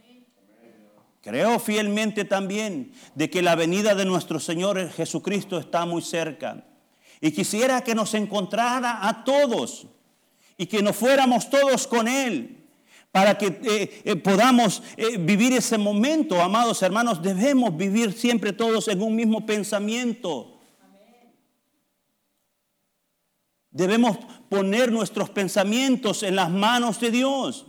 Creo 1.25 1.57
fielmente 1.57 2.23
también 2.23 2.91
de 3.15 3.31
que 3.31 3.41
la 3.41 3.55
venida 3.55 3.95
de 3.95 4.05
nuestro 4.05 4.39
Señor 4.39 4.91
Jesucristo 4.91 5.57
está 5.57 5.83
muy 5.83 6.03
cerca. 6.03 6.63
Y 7.19 7.31
quisiera 7.31 7.81
que 7.81 7.95
nos 7.95 8.13
encontrara 8.13 8.99
a 9.07 9.23
todos 9.23 9.87
y 10.55 10.67
que 10.67 10.83
nos 10.83 10.95
fuéramos 10.95 11.49
todos 11.49 11.87
con 11.87 12.07
Él 12.07 12.67
para 13.11 13.39
que 13.39 13.47
eh, 13.47 14.01
eh, 14.05 14.15
podamos 14.17 14.83
eh, 14.97 15.17
vivir 15.17 15.53
ese 15.53 15.79
momento, 15.79 16.39
amados 16.39 16.83
hermanos, 16.83 17.23
debemos 17.23 17.75
vivir 17.75 18.13
siempre 18.13 18.53
todos 18.53 18.87
en 18.87 19.01
un 19.01 19.15
mismo 19.15 19.47
pensamiento. 19.47 20.59
Debemos 23.71 24.19
poner 24.47 24.91
nuestros 24.91 25.31
pensamientos 25.31 26.21
en 26.21 26.35
las 26.35 26.51
manos 26.51 26.99
de 26.99 27.09
Dios. 27.09 27.65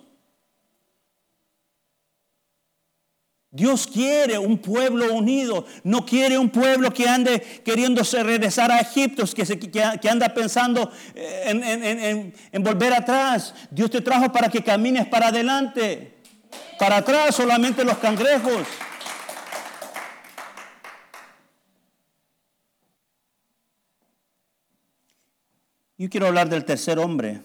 Dios 3.50 3.87
quiere 3.87 4.38
un 4.38 4.59
pueblo 4.59 5.14
unido, 5.14 5.64
no 5.85 6.04
quiere 6.04 6.37
un 6.37 6.50
pueblo 6.50 6.92
que 6.92 7.09
ande 7.09 7.40
queriéndose 7.64 8.22
regresar 8.22 8.70
a 8.70 8.80
Egipto, 8.80 9.24
que, 9.35 10.09
anda 10.11 10.35
pensando 10.35 10.90
en, 11.14 11.62
en, 12.52 12.62
volver 12.62 12.92
atrás. 12.92 13.54
Dios 13.70 13.90
te 13.90 14.00
trajo 14.00 14.30
para 14.32 14.50
que 14.50 14.62
camines 14.62 15.06
para 15.06 15.28
adelante, 15.28 16.18
para 16.78 16.98
atrás 16.98 17.35
solamente 17.35 17.85
los 17.85 17.96
cangrejos. 17.98 18.66
Yo 25.98 26.11
quiero 26.11 26.26
hablar 26.26 26.50
del 26.50 26.66
tercer 26.66 26.98
hombre, 26.98 27.40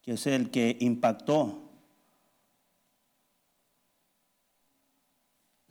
que 0.00 0.12
es 0.12 0.26
el 0.26 0.50
que 0.50 0.78
impactó 0.80 1.63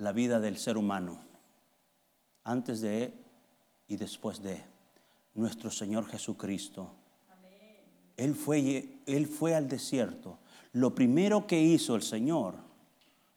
la 0.03 0.11
vida 0.11 0.39
del 0.39 0.57
ser 0.57 0.77
humano, 0.77 1.19
antes 2.43 2.81
de 2.81 3.13
y 3.87 3.95
después 3.95 4.43
de 4.43 4.61
nuestro 5.33 5.71
Señor 5.71 6.05
Jesucristo. 6.07 6.93
Él 8.17 8.35
fue, 8.35 8.99
él 9.05 9.27
fue 9.27 9.55
al 9.55 9.67
desierto. 9.67 10.37
Lo 10.73 10.93
primero 10.93 11.47
que 11.47 11.61
hizo 11.61 11.95
el 11.95 12.03
Señor, 12.03 12.55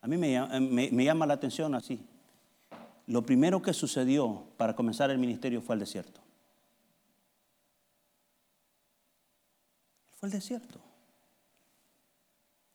a 0.01 0.09
mí 0.09 0.17
me, 0.17 0.61
me 0.61 1.05
llama 1.05 1.27
la 1.27 1.35
atención 1.35 1.75
así, 1.75 2.05
lo 3.07 3.25
primero 3.25 3.63
que 3.63 3.73
sucedió 3.73 4.45
para 4.57 4.75
comenzar 4.75 5.11
el 5.11 5.19
ministerio 5.19 5.63
fue 5.63 5.77
el 5.77 5.81
desierto. 5.81 6.21
Fue 10.17 10.29
el 10.29 10.33
desierto 10.33 10.86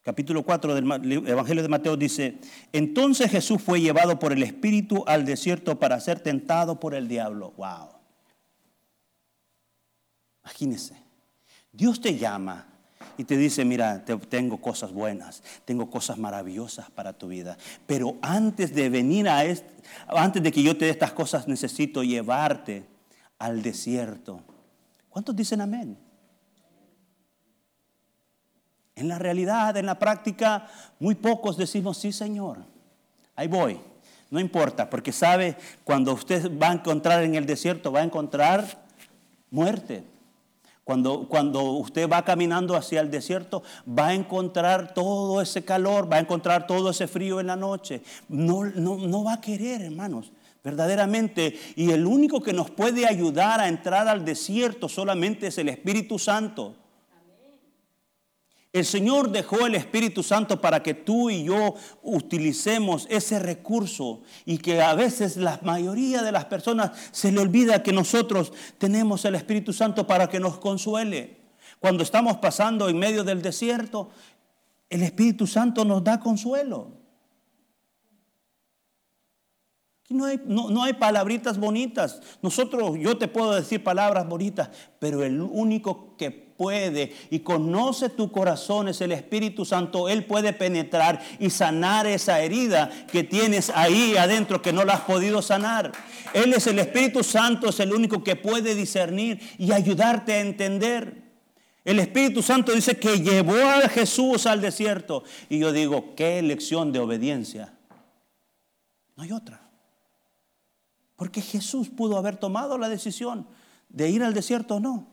capítulo 0.04 0.44
4 0.44 0.76
del 0.76 1.28
Evangelio 1.28 1.62
de 1.62 1.70
Mateo 1.70 1.96
dice, 1.96 2.40
entonces 2.74 3.30
Jesús 3.30 3.62
fue 3.62 3.82
llevado 3.82 4.18
por 4.20 4.34
el 4.34 4.44
Espíritu 4.44 5.04
al 5.08 5.26
desierto 5.26 5.80
para 5.80 6.00
ser 6.00 6.20
tentado 6.20 6.80
por 6.80 6.96
el 6.96 7.08
diablo. 7.08 7.54
Wow. 7.58 7.90
Imagínese, 10.44 10.96
Dios 11.72 12.02
te 12.02 12.18
llama 12.18 12.68
y 13.18 13.24
te 13.24 13.38
dice, 13.38 13.64
mira, 13.64 14.04
tengo 14.30 14.60
cosas 14.60 14.92
buenas, 14.92 15.44
tengo 15.66 15.90
cosas 15.90 16.18
maravillosas 16.18 16.90
para 16.90 17.14
tu 17.14 17.28
vida, 17.28 17.58
pero 17.86 18.18
antes 18.22 18.74
de 18.74 18.90
venir 18.90 19.30
a 19.30 19.46
este, 19.46 19.72
antes 20.08 20.42
de 20.42 20.52
que 20.52 20.64
yo 20.64 20.76
te 20.76 20.86
dé 20.86 20.92
estas 20.92 21.12
cosas, 21.12 21.48
necesito 21.48 22.04
llevarte 22.04 22.86
al 23.38 23.62
desierto. 23.62 24.42
¿Cuántos 25.10 25.36
dicen 25.36 25.62
amén? 25.62 25.98
En 29.02 29.08
la 29.08 29.18
realidad, 29.18 29.76
en 29.78 29.88
la 29.88 29.98
práctica, 29.98 30.68
muy 31.00 31.16
pocos 31.16 31.58
decimos, 31.58 31.98
sí 31.98 32.12
Señor, 32.12 32.60
ahí 33.36 33.48
voy. 33.48 33.80
No 34.30 34.40
importa, 34.40 34.92
porque 34.92 35.12
sabe, 35.12 35.58
cuando 35.84 36.14
usted 36.14 36.52
va 36.56 36.70
a 36.70 36.74
encontrar 36.74 37.24
en 37.24 37.34
el 37.34 37.48
desierto, 37.48 37.92
va 37.92 38.02
a 38.02 38.04
encontrar 38.04 38.64
muerte. 39.50 40.04
Cuando, 40.84 41.28
cuando 41.28 41.64
usted 41.64 42.08
va 42.08 42.24
caminando 42.24 42.76
hacia 42.76 43.02
el 43.02 43.10
desierto, 43.10 43.64
va 43.90 44.10
a 44.10 44.14
encontrar 44.14 44.94
todo 44.94 45.42
ese 45.42 45.66
calor, 45.66 46.10
va 46.10 46.18
a 46.18 46.20
encontrar 46.20 46.68
todo 46.68 46.92
ese 46.92 47.08
frío 47.08 47.40
en 47.40 47.48
la 47.48 47.56
noche. 47.56 48.04
No, 48.30 48.66
no, 48.66 48.98
no 48.98 49.24
va 49.24 49.34
a 49.34 49.42
querer, 49.42 49.82
hermanos 49.82 50.32
verdaderamente. 50.64 51.60
Y 51.76 51.90
el 51.90 52.06
único 52.06 52.40
que 52.40 52.54
nos 52.54 52.70
puede 52.70 53.08
ayudar 53.08 53.60
a 53.60 53.68
entrar 53.68 54.08
al 54.08 54.24
desierto 54.24 54.88
solamente 54.88 55.48
es 55.48 55.58
el 55.58 55.70
Espíritu 55.70 56.20
Santo. 56.20 56.76
El 58.74 58.86
Señor 58.86 59.32
dejó 59.32 59.66
el 59.66 59.76
Espíritu 59.76 60.24
Santo 60.24 60.62
para 60.62 60.82
que 60.82 60.94
tú 60.94 61.30
y 61.30 61.44
yo 61.44 61.76
utilicemos 62.04 63.06
ese 63.10 63.38
recurso 63.38 64.22
y 64.46 64.60
que 64.60 64.82
a 64.82 64.94
veces 64.96 65.36
la 65.36 65.60
mayoría 65.62 66.22
de 66.22 66.32
las 66.32 66.46
personas 66.46 66.92
se 67.12 67.34
le 67.34 67.42
olvida 67.42 67.84
que 67.84 67.92
nosotros 67.92 68.54
tenemos 68.78 69.26
el 69.26 69.36
Espíritu 69.36 69.74
Santo 69.74 70.08
para 70.08 70.30
que 70.30 70.40
nos 70.40 70.58
consuele. 70.58 71.42
Cuando 71.80 72.04
estamos 72.04 72.38
pasando 72.38 72.88
en 72.88 72.98
medio 72.98 73.26
del 73.26 73.42
desierto, 73.42 74.10
el 74.90 75.04
Espíritu 75.04 75.48
Santo 75.48 75.84
nos 75.84 76.02
da 76.04 76.22
consuelo. 76.22 77.01
No 80.12 80.26
hay, 80.26 80.40
no, 80.46 80.84
hay, 80.84 80.94
palabritas 80.94 81.58
bonitas. 81.58 82.22
Nosotros, 82.42 82.98
yo 83.00 83.18
te 83.18 83.28
puedo 83.28 83.54
decir 83.54 83.84
palabras 83.84 84.28
bonitas, 84.28 84.70
pero 85.00 85.24
el 85.24 85.42
único 85.42 86.16
que 86.18 86.32
puede 86.32 87.14
y 87.32 87.40
conoce 87.40 88.10
tu 88.10 88.32
corazón 88.32 88.88
es 88.88 89.02
el 89.02 89.12
Espíritu 89.12 89.66
Santo. 89.66 90.08
Él 90.10 90.26
puede 90.26 90.54
penetrar 90.54 91.22
y 91.40 91.50
sanar 91.50 92.06
esa 92.06 92.40
herida 92.42 92.90
que 93.12 93.24
tienes 93.24 93.72
ahí 93.72 94.16
adentro 94.18 94.62
que 94.62 94.72
no 94.72 94.86
la 94.86 94.94
has 94.94 95.02
podido 95.02 95.42
sanar. 95.42 95.92
Él 96.34 96.54
es 96.54 96.68
el 96.68 96.78
Espíritu 96.78 97.24
Santo, 97.24 97.70
es 97.70 97.80
el 97.80 97.92
único 97.94 98.24
que 98.24 98.36
puede 98.36 98.76
discernir 98.76 99.40
y 99.58 99.72
ayudarte 99.72 100.34
a 100.34 100.42
entender. 100.42 101.24
El 101.84 102.00
Espíritu 102.00 102.44
Santo 102.44 102.74
dice 102.74 102.98
que 102.98 103.22
llevó 103.22 103.58
a 103.58 103.90
Jesús 103.90 104.46
al 104.46 104.62
desierto. 104.62 105.24
Y 105.50 105.60
yo 105.60 105.72
digo, 105.72 106.14
qué 106.16 106.42
lección 106.42 106.92
de 106.92 107.00
obediencia. 107.00 107.74
No 109.16 109.24
hay 109.24 109.32
otra. 109.32 109.61
Porque 111.22 111.40
Jesús 111.40 111.88
pudo 111.88 112.18
haber 112.18 112.38
tomado 112.38 112.80
la 112.80 112.90
decisión 112.90 113.46
de 113.90 114.10
ir 114.10 114.24
al 114.24 114.34
desierto 114.34 114.78
o 114.78 114.80
no. 114.80 115.06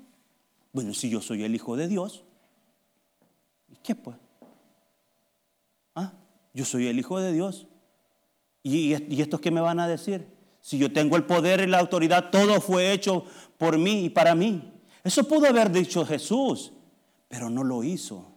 Bueno, 0.73 0.95
si 0.95 1.11
yo 1.11 1.21
soy 1.21 1.45
el 1.45 1.55
Hijo 1.55 1.77
de 1.77 1.87
Dios, 1.87 2.25
¿qué 3.83 3.95
pues? 3.95 4.17
¿Ah? 5.95 6.15
Yo 6.55 6.65
soy 6.65 6.87
el 6.87 6.99
Hijo 6.99 7.21
de 7.21 7.35
Dios. 7.35 7.67
¿Y, 8.63 8.95
¿Y 9.15 9.21
estos 9.21 9.39
qué 9.43 9.51
me 9.51 9.61
van 9.61 9.81
a 9.81 9.87
decir? 9.87 10.27
Si 10.63 10.79
yo 10.79 10.91
tengo 10.91 11.15
el 11.15 11.25
poder 11.25 11.61
y 11.61 11.67
la 11.67 11.79
autoridad, 11.79 12.31
todo 12.31 12.59
fue 12.63 12.91
hecho 12.91 13.27
por 13.59 13.77
mí 13.77 14.07
y 14.07 14.09
para 14.09 14.35
mí. 14.35 14.81
Eso 15.05 15.25
pudo 15.25 15.47
haber 15.47 15.71
dicho 15.71 16.07
Jesús, 16.07 16.73
pero 17.29 17.51
no 17.51 17.63
lo 17.63 17.85
hizo. 17.85 18.28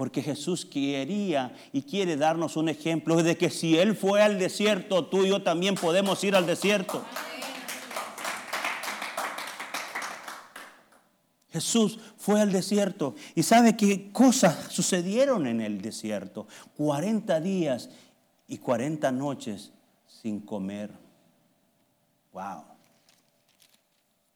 Porque 0.00 0.22
Jesús 0.22 0.64
quería 0.64 1.54
y 1.74 1.82
quiere 1.82 2.16
darnos 2.16 2.56
un 2.56 2.70
ejemplo 2.70 3.22
de 3.22 3.36
que 3.36 3.50
si 3.50 3.76
Él 3.76 3.94
fue 3.94 4.22
al 4.22 4.38
desierto, 4.38 5.04
tú 5.04 5.26
y 5.26 5.28
yo 5.28 5.42
también 5.42 5.74
podemos 5.74 6.24
ir 6.24 6.34
al 6.34 6.46
desierto. 6.46 7.04
Jesús 11.50 11.98
fue 12.16 12.40
al 12.40 12.50
desierto 12.50 13.14
y 13.34 13.42
sabe 13.42 13.76
qué 13.76 14.10
cosas 14.10 14.72
sucedieron 14.72 15.46
en 15.46 15.60
el 15.60 15.82
desierto. 15.82 16.46
40 16.78 17.38
días 17.42 17.90
y 18.48 18.56
40 18.56 19.12
noches 19.12 19.70
sin 20.06 20.40
comer. 20.40 20.92
Wow. 22.32 22.64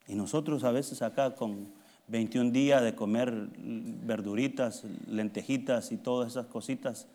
Y 0.08 0.14
nosotros 0.14 0.62
a 0.62 0.72
veces 0.72 1.00
acá 1.00 1.34
con 1.34 1.72
21 2.08 2.50
días 2.50 2.82
de 2.82 2.94
comer 2.94 3.32
verduritas, 3.32 4.84
lentejitas 5.06 5.92
y 5.92 5.96
todas 5.96 6.32
esas 6.32 6.46
cositas, 6.46 7.06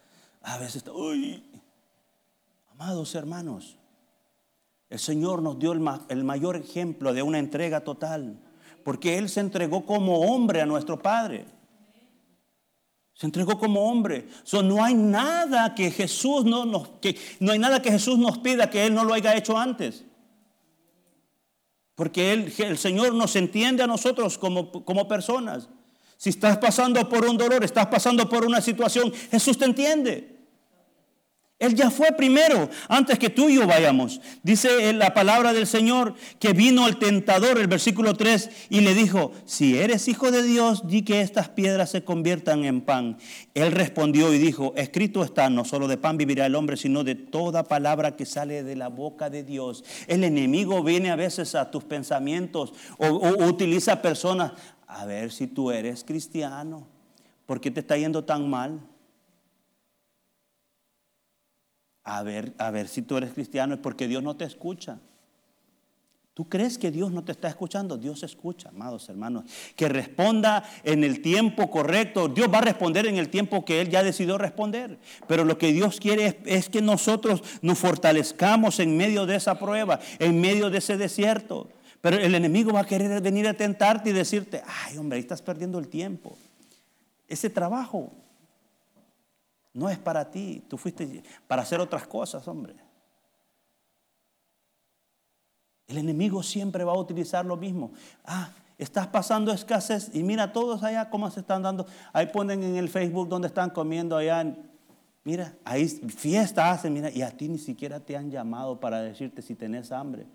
a 0.41 0.57
veces, 0.57 0.83
uy, 0.93 1.43
amados 2.71 3.13
hermanos, 3.15 3.77
el 4.89 4.99
Señor 4.99 5.43
nos 5.43 5.59
dio 5.59 5.71
el, 5.71 6.23
mayor 6.23 6.55
ejemplo 6.55 7.13
de 7.13 7.21
una 7.21 7.37
entrega 7.37 7.81
total, 7.81 8.39
porque 8.83 9.17
Él 9.17 9.29
se 9.29 9.41
entregó 9.41 9.85
como 9.85 10.19
hombre 10.21 10.61
a 10.61 10.65
nuestro 10.65 10.99
Padre. 10.99 11.45
Se 13.13 13.25
entregó 13.25 13.59
como 13.59 13.89
hombre. 13.89 14.27
no 14.63 14.83
hay 14.83 14.95
nada 14.95 15.75
que 15.75 15.91
Jesús 15.91 16.45
no 16.45 16.65
nos, 16.65 16.87
que, 17.01 17.17
no 17.39 17.51
hay 17.51 17.59
nada 17.59 17.81
que 17.81 17.91
Jesús 17.91 18.17
nos 18.17 18.39
pida 18.39 18.69
que 18.69 18.85
Él 18.85 18.95
no 18.95 19.03
lo 19.03 19.13
haya 19.13 19.35
hecho 19.35 19.57
antes. 19.57 20.05
Porque 21.99 22.31
el 22.31 22.77
Señor 22.77 23.13
nos 23.13 23.35
entiende 23.35 23.83
a 23.83 23.87
nosotros 23.87 24.37
como, 24.37 24.71
como 24.85 25.05
personas. 25.05 25.67
Si 26.15 26.29
estás 26.29 26.57
pasando 26.57 27.09
por 27.09 27.25
un 27.25 27.35
dolor, 27.35 27.61
estás 27.61 27.87
pasando 27.87 28.29
por 28.29 28.45
una 28.45 28.61
situación, 28.61 29.11
Jesús 29.29 29.57
te 29.57 29.65
entiende. 29.65 30.38
Él 31.59 31.75
ya 31.75 31.91
fue 31.91 32.13
primero, 32.13 32.69
antes 32.87 33.19
que 33.19 33.29
tú 33.29 33.49
y 33.49 33.55
yo 33.55 33.67
vayamos. 33.67 34.21
Dice 34.43 34.93
la 34.93 35.13
palabra 35.13 35.51
del 35.51 35.67
Señor 35.67 36.15
que 36.39 36.53
vino 36.53 36.87
el 36.87 36.97
tentador, 36.97 37.59
el 37.59 37.67
versículo 37.67 38.13
3, 38.13 38.49
y 38.69 38.79
le 38.79 38.93
dijo, 38.93 39.33
si 39.43 39.77
eres 39.77 40.07
hijo 40.07 40.31
de 40.31 40.41
Dios, 40.41 40.87
di 40.87 41.01
que 41.01 41.19
estas 41.19 41.49
piedras 41.49 41.89
se 41.89 42.05
conviertan 42.05 42.63
en 42.63 42.79
pan. 42.79 43.17
Él 43.53 43.73
respondió 43.73 44.33
y 44.33 44.37
dijo, 44.37 44.73
escrito 44.77 45.21
está, 45.21 45.49
no 45.49 45.65
solo 45.65 45.89
de 45.89 45.97
pan 45.97 46.15
vivirá 46.15 46.45
el 46.45 46.55
hombre, 46.55 46.77
sino 46.77 47.03
de 47.03 47.15
toda 47.15 47.63
palabra 47.63 48.15
que 48.15 48.25
sale 48.25 48.63
de 48.63 48.77
la 48.77 48.87
boca 48.87 49.29
de 49.29 49.43
Dios. 49.43 49.83
El 50.07 50.23
enemigo 50.23 50.81
viene 50.81 51.11
a 51.11 51.17
veces 51.17 51.55
a 51.55 51.71
tus 51.71 51.83
pensamientos 51.83 52.73
o, 52.97 53.07
o 53.07 53.45
utiliza 53.45 54.01
personas, 54.01 54.53
a 54.87 55.05
ver 55.05 55.29
si 55.33 55.45
tú 55.45 55.71
eres 55.71 56.05
cristiano, 56.05 56.87
¿por 57.45 57.59
qué 57.59 57.69
te 57.69 57.81
está 57.81 57.97
yendo 57.97 58.23
tan 58.23 58.49
mal? 58.49 58.79
A 62.09 62.23
ver, 62.23 62.53
a 62.57 62.71
ver 62.71 62.87
si 62.87 63.03
tú 63.03 63.17
eres 63.17 63.33
cristiano 63.33 63.75
es 63.75 63.79
porque 63.79 64.07
Dios 64.07 64.23
no 64.23 64.35
te 64.35 64.43
escucha. 64.43 64.97
¿Tú 66.33 66.47
crees 66.47 66.77
que 66.77 66.89
Dios 66.89 67.11
no 67.11 67.23
te 67.23 67.33
está 67.33 67.49
escuchando? 67.49 67.97
Dios 67.97 68.23
escucha, 68.23 68.69
amados 68.69 69.09
hermanos. 69.09 69.43
Que 69.75 69.89
responda 69.89 70.63
en 70.83 71.03
el 71.03 71.21
tiempo 71.21 71.69
correcto. 71.69 72.27
Dios 72.27 72.49
va 72.51 72.59
a 72.59 72.61
responder 72.61 73.05
en 73.05 73.17
el 73.17 73.29
tiempo 73.29 73.63
que 73.63 73.81
Él 73.81 73.89
ya 73.89 74.03
decidió 74.03 74.37
responder. 74.37 74.97
Pero 75.27 75.43
lo 75.43 75.57
que 75.57 75.71
Dios 75.71 75.99
quiere 75.99 76.25
es, 76.25 76.35
es, 76.45 76.69
que 76.69 76.81
nosotros 76.81 77.43
nos 77.61 77.77
fortalezcamos 77.77 78.79
en 78.79 78.97
medio 78.97 79.25
de 79.25 79.35
esa 79.35 79.59
prueba, 79.59 79.99
en 80.17 80.39
medio 80.41 80.69
de 80.69 80.79
ese 80.79 80.97
desierto. 80.97 81.69
Pero 82.01 82.17
el 82.17 82.33
enemigo 82.33 82.71
va 82.71 82.81
a 82.81 82.85
querer 82.87 83.21
venir 83.21 83.47
a 83.47 83.53
tentarte 83.53 84.09
y 84.09 84.13
decirte, 84.13 84.63
ay 84.65 84.97
hombre, 84.97 85.17
ahí 85.17 85.21
estás 85.21 85.41
perdiendo 85.41 85.77
el 85.77 85.89
tiempo. 85.89 86.37
Ese 87.27 87.49
trabajo 87.49 88.13
no 89.73 89.89
es 89.89 89.97
para 89.97 90.29
ti. 90.29 90.63
Tú 90.67 90.77
fuiste 90.77 91.23
para 91.47 91.61
hacer 91.61 91.79
otras 91.79 92.07
cosas, 92.07 92.47
hombre. 92.47 92.75
El 95.87 95.97
enemigo 95.97 96.43
siempre 96.43 96.83
va 96.83 96.93
a 96.93 96.97
utilizar 96.99 97.45
lo 97.45 97.57
mismo. 97.57 97.91
Ah, 98.23 98.51
estás 98.77 99.07
pasando 99.07 99.51
escasez 99.51 100.11
y 100.13 100.23
mira 100.23 100.53
todos 100.53 100.83
allá 100.83 101.09
cómo 101.09 101.29
se 101.31 101.39
están 101.39 101.63
dando. 101.63 101.85
Ahí 102.13 102.27
ponen 102.27 102.63
en 102.63 102.75
el 102.75 102.89
Facebook 102.89 103.27
donde 103.27 103.47
están 103.47 103.71
comiendo 103.71 104.15
allá. 104.15 104.55
Mira, 105.23 105.55
ahí 105.65 105.87
fiesta 105.87 106.71
hacen, 106.71 106.93
mira, 106.93 107.09
y 107.09 107.21
a 107.21 107.31
ti 107.35 107.49
ni 107.49 107.57
siquiera 107.57 107.99
te 107.99 108.15
han 108.15 108.29
llamado 108.29 108.79
para 108.79 109.01
decirte 109.01 109.41
si 109.41 109.55
tenés 109.55 109.91
hambre. 109.91 110.27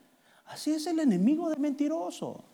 Así 0.46 0.72
es 0.72 0.86
el 0.86 0.98
enemigo 0.98 1.48
del 1.48 1.60
mentiroso. 1.60 2.44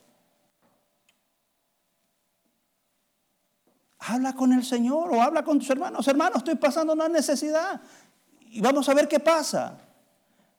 Habla 4.03 4.33
con 4.33 4.51
el 4.51 4.63
Señor 4.63 5.13
o 5.13 5.21
habla 5.21 5.43
con 5.43 5.59
tus 5.59 5.69
hermanos. 5.69 6.07
Hermanos, 6.07 6.37
estoy 6.37 6.55
pasando 6.55 6.93
una 6.93 7.07
necesidad. 7.07 7.79
Y 8.49 8.59
vamos 8.59 8.89
a 8.89 8.95
ver 8.95 9.07
qué 9.07 9.19
pasa. 9.19 9.77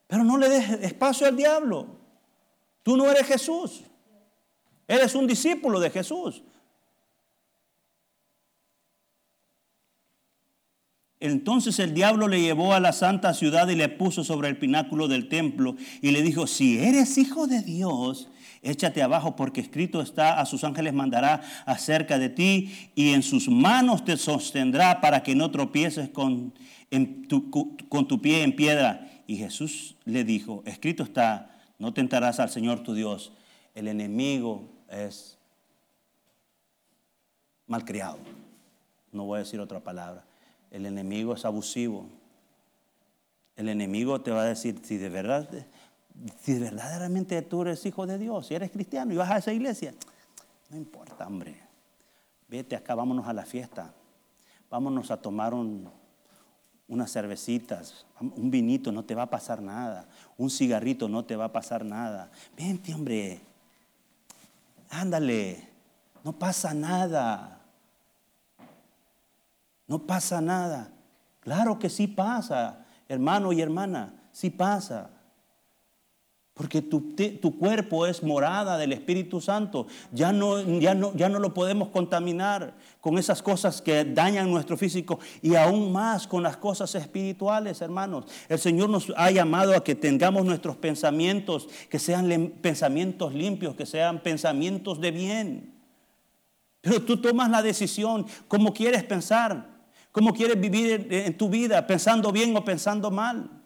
Pero 0.07 0.23
no 0.23 0.37
le 0.37 0.47
des 0.47 0.69
espacio 0.81 1.27
al 1.27 1.35
diablo. 1.35 1.87
Tú 2.83 2.95
no 2.95 3.09
eres 3.11 3.27
Jesús. 3.27 3.83
Eres 4.87 5.13
un 5.13 5.27
discípulo 5.27 5.81
de 5.81 5.89
Jesús. 5.89 6.41
Entonces 11.19 11.79
el 11.79 11.93
diablo 11.93 12.27
le 12.27 12.41
llevó 12.41 12.73
a 12.73 12.79
la 12.79 12.93
santa 12.93 13.33
ciudad 13.33 13.67
y 13.67 13.75
le 13.75 13.89
puso 13.89 14.23
sobre 14.23 14.49
el 14.49 14.57
pináculo 14.57 15.07
del 15.07 15.27
templo 15.29 15.75
y 16.01 16.11
le 16.11 16.21
dijo, 16.21 16.47
si 16.47 16.79
eres 16.79 17.17
hijo 17.17 17.47
de 17.47 17.61
Dios, 17.61 18.29
échate 18.63 19.03
abajo 19.03 19.35
porque 19.35 19.61
escrito 19.61 20.01
está, 20.01 20.39
a 20.39 20.45
sus 20.45 20.63
ángeles 20.63 20.93
mandará 20.93 21.41
acerca 21.65 22.17
de 22.17 22.29
ti 22.29 22.89
y 22.95 23.13
en 23.13 23.21
sus 23.21 23.49
manos 23.49 24.05
te 24.05 24.17
sostendrá 24.17 25.01
para 25.01 25.21
que 25.21 25.35
no 25.35 25.51
tropieces 25.51 26.09
con, 26.09 26.53
tu, 27.27 27.77
tu 28.07 28.21
pie 28.21 28.43
en 28.43 28.55
piedra. 28.55 29.09
Y 29.27 29.37
Jesús 29.37 29.95
le 30.05 30.23
dijo, 30.23 30.63
escrito 30.65 31.03
está, 31.03 31.59
no 31.77 31.93
tentarás 31.93 32.39
al 32.39 32.49
Señor 32.49 32.81
tu 32.83 32.93
Dios. 32.93 33.33
El 33.75 33.87
enemigo 33.87 34.69
es 34.89 35.37
malcriado. 37.67 38.19
No 39.11 39.25
voy 39.25 39.37
a 39.37 39.39
decir 39.39 39.59
otra 39.59 39.81
palabra. 39.81 40.25
El 40.71 40.85
enemigo 40.85 41.33
es 41.33 41.45
abusivo. 41.45 42.07
El 43.55 43.69
enemigo 43.69 44.21
te 44.21 44.31
va 44.31 44.41
a 44.41 44.45
decir, 44.45 44.79
si 44.83 44.97
de 44.97 45.09
verdad 45.09 45.47
si 46.41 46.59
verdaderamente 46.59 47.41
tú 47.41 47.63
eres 47.63 47.85
hijo 47.85 48.05
de 48.05 48.17
Dios, 48.17 48.47
si 48.47 48.55
eres 48.55 48.71
cristiano 48.71 49.13
y 49.13 49.17
vas 49.17 49.31
a 49.31 49.37
esa 49.37 49.53
iglesia, 49.53 49.93
No 50.69 50.77
importa, 50.77 51.27
hombre. 51.27 51.59
Vete 52.47 52.75
acá, 52.75 52.95
vámonos 52.95 53.27
a 53.27 53.33
la 53.33 53.45
fiesta. 53.45 53.93
Vámonos 54.69 55.11
a 55.11 55.21
tomar 55.21 55.53
unas 55.53 57.11
cervecitas, 57.11 58.05
un 58.19 58.49
vinito, 58.49 58.91
no 58.91 59.05
te 59.05 59.13
va 59.13 59.23
a 59.23 59.29
pasar 59.29 59.61
nada. 59.61 60.07
Un 60.37 60.49
cigarrito, 60.49 61.07
no 61.07 61.25
te 61.25 61.35
va 61.35 61.45
a 61.45 61.51
pasar 61.51 61.85
nada. 61.85 62.31
Vente, 62.57 62.93
hombre. 62.93 63.41
Ándale. 64.89 65.69
No 66.23 66.33
pasa 66.33 66.73
nada. 66.73 67.59
No 69.87 69.99
pasa 69.99 70.41
nada. 70.41 70.89
Claro 71.41 71.77
que 71.77 71.89
sí 71.89 72.07
pasa, 72.07 72.85
hermano 73.07 73.51
y 73.51 73.61
hermana, 73.61 74.13
sí 74.31 74.49
pasa. 74.49 75.09
Porque 76.53 76.83
tu, 76.83 77.57
cuerpo 77.57 78.05
es 78.05 78.21
morada 78.21 78.77
del 78.77 78.93
Espíritu 78.93 79.41
Santo. 79.41 79.87
Ya 80.11 80.31
no, 80.31 80.61
ya, 80.79 80.93
no, 80.93 81.11
ya 81.15 81.27
no 81.27 81.39
lo 81.39 81.51
podemos 81.51 81.89
contaminar 81.89 82.75
con 83.01 83.17
esas 83.17 83.41
cosas 83.41 83.81
que 83.81 84.05
dañan 84.05 84.51
nuestro 84.51 84.77
físico 84.77 85.19
y 85.41 85.55
aún 85.55 85.91
más 85.91 86.27
con 86.27 86.43
las 86.43 86.57
cosas 86.57 86.93
espirituales, 86.93 87.81
hermanos. 87.81 88.25
El 88.49 88.59
Señor 88.59 88.91
nos 88.91 89.11
ha 89.17 89.31
llamado 89.31 89.75
a 89.75 89.83
que 89.83 89.95
tengamos 89.95 90.45
nuestros 90.45 90.77
pensamientos, 90.77 91.67
que 91.89 91.97
sean 91.97 92.53
pensamientos 92.61 93.33
limpios, 93.33 93.75
que 93.75 93.87
sean 93.87 94.19
pensamientos 94.19 95.01
de 95.01 95.09
bien. 95.09 95.73
Pero 96.81 97.01
tú 97.01 97.19
tomas 97.19 97.49
la 97.49 97.63
decisión, 97.63 98.27
cómo 98.47 98.73
quieres 98.73 99.03
pensar, 99.03 99.69
cómo 100.11 100.33
quieres 100.33 100.61
vivir 100.61 101.07
en 101.09 101.35
tu 101.35 101.49
vida, 101.49 101.87
pensando 101.87 102.31
bien 102.31 102.55
o 102.55 102.63
pensando 102.63 103.09
mal. 103.09 103.62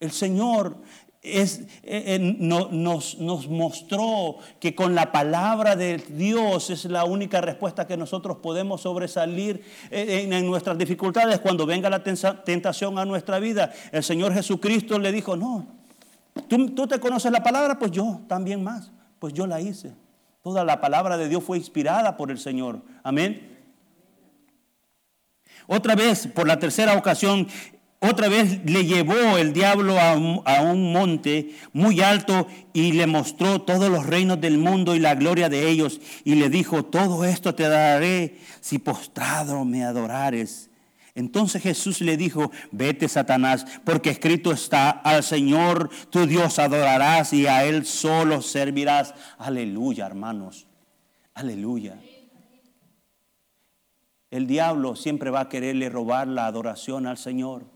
El 0.00 0.10
Señor 0.10 0.76
eh, 1.28 1.66
eh, 1.82 2.18
nos, 2.20 3.48
mostró 3.48 4.36
que 4.60 4.76
con 4.76 4.94
la 4.94 5.10
palabra 5.10 5.74
de 5.74 5.96
Dios 5.96 6.70
es 6.70 6.84
la 6.84 7.04
única 7.04 7.40
respuesta 7.40 7.84
que 7.84 7.96
nosotros 7.96 8.36
podemos 8.36 8.82
sobresalir 8.82 9.64
eh, 9.90 10.28
en, 10.30 10.46
nuestras 10.46 10.78
dificultades 10.78 11.40
cuando 11.40 11.66
venga 11.66 11.90
la 11.90 12.04
tentación 12.04 12.98
a 13.00 13.04
nuestra 13.04 13.40
vida. 13.40 13.72
El 13.90 14.04
Señor 14.04 14.34
Jesucristo 14.34 15.00
le 15.00 15.10
dijo, 15.10 15.36
no, 15.36 15.66
¿tú, 16.46 16.70
tú 16.70 16.86
te 16.86 17.00
conoces 17.00 17.32
la 17.32 17.42
palabra, 17.42 17.76
pues 17.76 17.90
yo 17.90 18.20
también 18.28 18.62
más, 18.62 18.92
pues 19.18 19.32
yo 19.32 19.48
la 19.48 19.60
hice. 19.60 19.94
Toda 20.44 20.62
la 20.64 20.80
palabra 20.80 21.16
de 21.16 21.28
Dios 21.28 21.42
fue 21.42 21.58
inspirada 21.58 22.16
por 22.16 22.30
el 22.30 22.38
Señor. 22.38 22.82
Amén. 23.02 23.56
Otra 25.66 25.96
vez, 25.96 26.28
por 26.28 26.46
la 26.46 26.60
tercera 26.60 26.96
ocasión, 26.96 27.48
otra 28.00 28.28
vez 28.28 28.62
le 28.66 28.84
llevó 28.84 29.38
el 29.38 29.54
diablo 29.54 29.98
a 29.98 30.12
un, 30.14 30.92
monte 30.92 31.54
muy 31.72 32.02
alto 32.02 32.46
y 32.74 32.92
le 32.92 33.06
mostró 33.06 33.62
todos 33.62 33.88
los 33.88 34.04
reinos 34.04 34.38
del 34.38 34.58
mundo 34.58 34.94
y 34.94 34.98
la 34.98 35.14
gloria 35.14 35.48
de 35.48 35.68
ellos. 35.68 36.00
Y 36.22 36.34
le 36.34 36.50
dijo, 36.50 36.84
todo 36.84 37.24
esto 37.24 37.54
te 37.54 37.66
daré 37.66 38.38
si 38.60 38.78
postrado 38.78 39.64
me 39.64 39.82
adorares. 39.82 40.68
Entonces 41.14 41.62
Jesús 41.62 42.02
le 42.02 42.18
dijo, 42.18 42.50
vete 42.70 43.08
Satanás, 43.08 43.64
porque 43.84 44.10
escrito 44.10 44.52
está, 44.52 44.90
al 44.90 45.22
Señor 45.22 45.88
tu 46.10 46.26
Dios 46.26 46.58
adorarás 46.58 47.32
y 47.32 47.46
a 47.46 47.64
Él 47.64 47.86
solo 47.86 48.42
servirás. 48.42 49.14
Aleluya, 49.38 50.04
hermanos. 50.04 50.66
Aleluya. 51.32 51.98
El 54.30 54.46
diablo 54.46 54.96
siempre 54.96 55.30
va 55.30 55.40
a 55.40 55.48
quererle 55.48 55.88
robar 55.88 56.28
la 56.28 56.44
adoración 56.44 57.06
al 57.06 57.16
Señor 57.16 57.75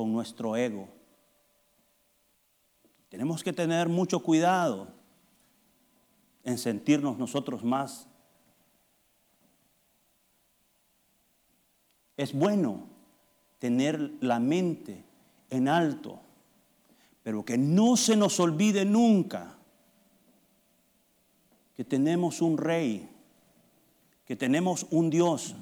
con 0.00 0.14
nuestro 0.14 0.56
ego. 0.56 0.88
Tenemos 3.10 3.44
que 3.44 3.52
tener 3.52 3.90
mucho 3.90 4.22
cuidado 4.22 4.88
en 6.42 6.56
sentirnos 6.56 7.18
nosotros 7.18 7.62
más 7.62 8.08
Es 12.16 12.32
bueno 12.32 12.86
tener 13.58 14.10
la 14.22 14.40
mente 14.40 15.04
en 15.50 15.68
alto, 15.68 16.18
pero 17.22 17.44
que 17.44 17.58
no 17.58 17.98
se 17.98 18.16
nos 18.16 18.40
olvide 18.40 18.86
nunca 18.86 19.58
que 21.76 21.84
tenemos 21.84 22.40
un 22.40 22.56
rey, 22.56 23.06
que 24.24 24.34
tenemos 24.34 24.86
un 24.90 25.10
Dios, 25.10 25.54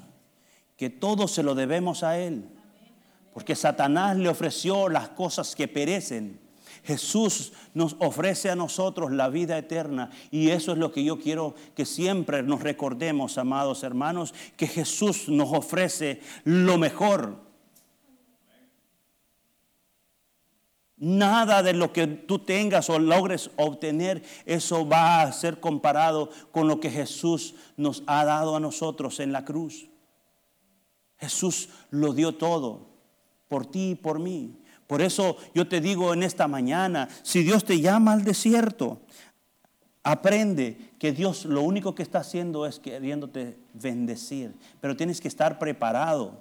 que 0.77 0.89
todo 0.89 1.27
se 1.27 1.43
lo 1.43 1.55
debemos 1.55 2.03
a 2.03 2.17
Él, 2.17 2.58
porque 3.33 3.55
Satanás 3.55 4.17
le 4.17 4.29
ofreció 4.29 4.89
las 4.89 5.09
cosas 5.09 5.55
que 5.55 5.67
perecen 5.67 6.39
Jesús 6.83 7.53
nos 7.73 7.95
ofrece 7.99 8.49
a 8.49 8.55
nosotros 8.55 9.11
la 9.11 9.29
vida 9.29 9.57
eterna 9.57 10.09
y 10.31 10.49
eso 10.49 10.71
es 10.71 10.77
lo 10.77 10.91
que 10.91 11.03
yo 11.03 11.19
quiero 11.19 11.55
que 11.75 11.85
siempre 11.85 12.43
nos 12.43 12.61
recordemos, 12.61 13.37
amados 13.37 13.83
hermanos, 13.83 14.33
que 14.55 14.67
Jesús 14.67 15.29
nos 15.29 15.51
ofrece 15.51 16.21
lo 16.43 16.77
mejor. 16.77 17.47
Nada 20.97 21.63
de 21.63 21.73
lo 21.73 21.93
que 21.93 22.07
tú 22.07 22.39
tengas 22.39 22.89
o 22.89 22.99
logres 22.99 23.51
obtener, 23.55 24.21
eso 24.45 24.87
va 24.87 25.21
a 25.21 25.31
ser 25.31 25.61
comparado 25.61 26.29
con 26.51 26.67
lo 26.67 26.81
que 26.81 26.89
Jesús 26.89 27.55
nos 27.77 28.03
ha 28.05 28.25
dado 28.25 28.57
a 28.57 28.59
nosotros 28.59 29.21
en 29.21 29.31
la 29.31 29.45
cruz. 29.45 29.87
Jesús 31.17 31.69
lo 31.89 32.13
dio 32.13 32.35
todo 32.35 32.88
por 33.49 33.65
ti 33.65 33.91
y 33.91 33.95
por 33.95 34.19
mí. 34.19 34.55
Por 34.87 35.01
eso 35.01 35.37
yo 35.53 35.67
te 35.67 35.81
digo 35.81 36.13
en 36.13 36.23
esta 36.23 36.47
mañana, 36.47 37.09
si 37.21 37.43
Dios 37.43 37.65
te 37.65 37.81
llama 37.81 38.13
al 38.13 38.23
desierto, 38.23 39.01
aprende 40.03 40.91
que 40.97 41.11
Dios 41.11 41.45
lo 41.45 41.61
único 41.61 41.93
que 41.93 42.03
está 42.03 42.19
haciendo 42.19 42.65
es 42.65 42.79
queriéndote 42.79 43.57
bendecir, 43.73 44.55
pero 44.79 44.95
tienes 44.95 45.21
que 45.21 45.27
estar 45.27 45.59
preparado, 45.59 46.39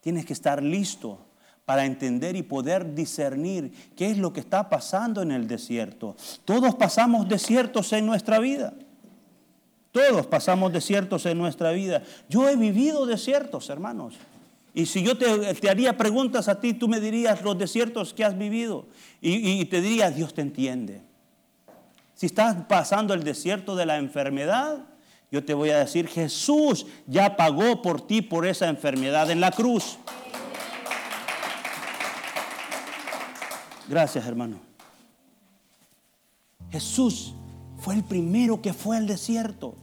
tienes 0.00 0.26
que 0.26 0.32
estar 0.32 0.62
listo 0.62 1.18
para 1.64 1.84
entender 1.84 2.36
y 2.36 2.42
poder 2.42 2.94
discernir 2.94 3.72
qué 3.94 4.10
es 4.10 4.18
lo 4.18 4.32
que 4.32 4.40
está 4.40 4.68
pasando 4.68 5.22
en 5.22 5.30
el 5.30 5.46
desierto. 5.46 6.16
Todos 6.44 6.74
pasamos 6.74 7.28
desiertos 7.28 7.92
en 7.92 8.06
nuestra 8.06 8.40
vida. 8.40 8.74
Todos 9.92 10.26
pasamos 10.26 10.72
desiertos 10.72 11.26
en 11.26 11.38
nuestra 11.38 11.72
vida. 11.72 12.02
Yo 12.28 12.48
he 12.48 12.56
vivido 12.56 13.06
desiertos, 13.06 13.70
hermanos. 13.70 14.16
Y 14.72 14.86
si 14.86 15.02
yo 15.02 15.16
te, 15.16 15.68
haría 15.68 15.96
preguntas 15.96 16.48
a 16.48 16.60
ti, 16.60 16.74
tú 16.74 16.88
me 16.88 17.00
dirías 17.00 17.42
los 17.42 17.58
desiertos 17.58 18.14
que 18.14 18.24
has 18.24 18.38
vivido. 18.38 18.86
Y, 19.20 19.60
y 19.60 19.64
te 19.64 19.80
diría, 19.80 20.10
Dios 20.10 20.32
te 20.32 20.42
entiende. 20.42 21.02
Si 22.14 22.26
estás 22.26 22.56
pasando 22.68 23.14
el 23.14 23.24
desierto 23.24 23.74
de 23.74 23.86
la 23.86 23.96
enfermedad, 23.96 24.84
yo 25.32 25.44
te 25.44 25.54
voy 25.54 25.70
a 25.70 25.78
decir, 25.78 26.08
Jesús 26.08 26.86
ya 27.06 27.36
pagó 27.36 27.82
por 27.82 28.06
ti 28.06 28.20
por 28.22 28.46
esa 28.46 28.68
enfermedad 28.68 29.30
en 29.30 29.40
la 29.40 29.50
cruz. 29.50 29.98
Gracias, 33.88 34.24
hermano. 34.26 34.60
Jesús 36.70 37.34
fue 37.78 37.94
el 37.94 38.04
primero 38.04 38.62
que 38.62 38.72
fue 38.72 38.96
al 38.96 39.06
desierto. 39.06 39.74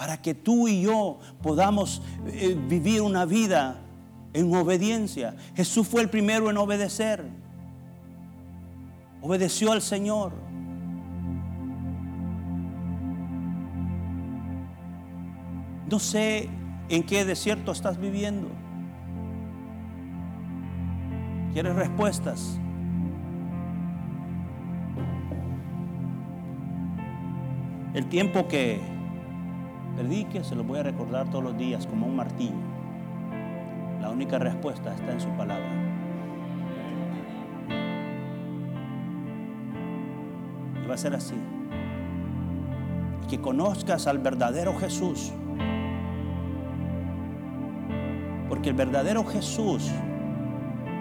Para 0.00 0.16
que 0.16 0.32
tú 0.32 0.66
y 0.66 0.80
yo 0.80 1.18
podamos 1.42 2.00
eh, 2.28 2.56
vivir 2.58 3.02
una 3.02 3.26
vida 3.26 3.82
en 4.32 4.54
obediencia. 4.54 5.36
Jesús 5.54 5.86
fue 5.86 6.00
el 6.00 6.08
primero 6.08 6.48
en 6.48 6.56
obedecer. 6.56 7.22
Obedeció 9.20 9.72
al 9.72 9.82
Señor. 9.82 10.32
No 15.90 15.98
sé 15.98 16.48
en 16.88 17.02
qué 17.02 17.26
desierto 17.26 17.70
estás 17.70 18.00
viviendo. 18.00 18.48
¿Quieres 21.52 21.74
respuestas? 21.74 22.58
El 27.92 28.06
tiempo 28.06 28.48
que 28.48 28.99
predique, 30.00 30.42
se 30.42 30.54
lo 30.54 30.64
voy 30.64 30.78
a 30.78 30.82
recordar 30.82 31.28
todos 31.28 31.44
los 31.44 31.58
días 31.58 31.86
como 31.86 32.06
un 32.06 32.16
martillo. 32.16 32.54
La 34.00 34.08
única 34.08 34.38
respuesta 34.38 34.94
está 34.94 35.12
en 35.12 35.20
su 35.20 35.28
palabra. 35.30 35.68
Y 40.82 40.88
va 40.88 40.94
a 40.94 40.98
ser 40.98 41.14
así. 41.14 41.34
que 43.28 43.40
conozcas 43.40 44.08
al 44.08 44.18
verdadero 44.18 44.76
Jesús. 44.76 45.32
Porque 48.48 48.70
el 48.70 48.74
verdadero 48.74 49.24
Jesús, 49.24 49.88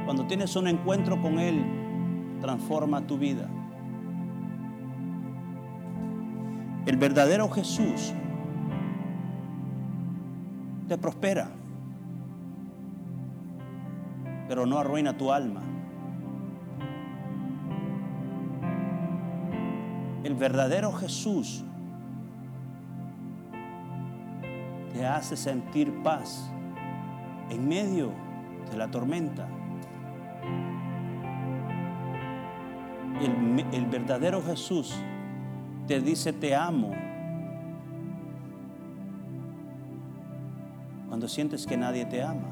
cuando 0.05 0.27
tienes 0.27 0.55
un 0.55 0.67
encuentro 0.67 1.19
con 1.19 1.39
Él, 1.39 1.63
transforma 2.39 3.01
tu 3.07 3.17
vida. 3.17 3.49
El 6.85 6.97
verdadero 6.97 7.49
Jesús 7.49 8.13
te 10.89 10.97
prospera, 10.97 11.47
pero 14.47 14.65
no 14.65 14.79
arruina 14.79 15.15
tu 15.15 15.31
alma. 15.31 15.61
El 20.23 20.33
verdadero 20.33 20.91
Jesús 20.91 21.63
te 24.91 25.05
hace 25.05 25.37
sentir 25.37 26.01
paz 26.03 26.51
en 27.51 27.67
medio 27.67 28.11
de 28.71 28.77
la 28.77 28.89
tormenta. 28.89 29.47
El, 33.21 33.65
el 33.71 33.85
verdadero 33.85 34.41
Jesús 34.41 34.95
te 35.87 36.01
dice 36.01 36.33
te 36.33 36.55
amo 36.55 37.08
sientes 41.29 41.65
que 41.65 41.77
nadie 41.77 42.05
te 42.05 42.21
ama. 42.23 42.49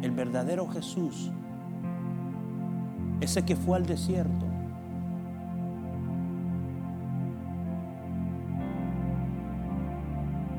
El 0.00 0.10
verdadero 0.12 0.68
Jesús, 0.68 1.30
ese 3.20 3.44
que 3.44 3.56
fue 3.56 3.76
al 3.76 3.86
desierto, 3.86 4.46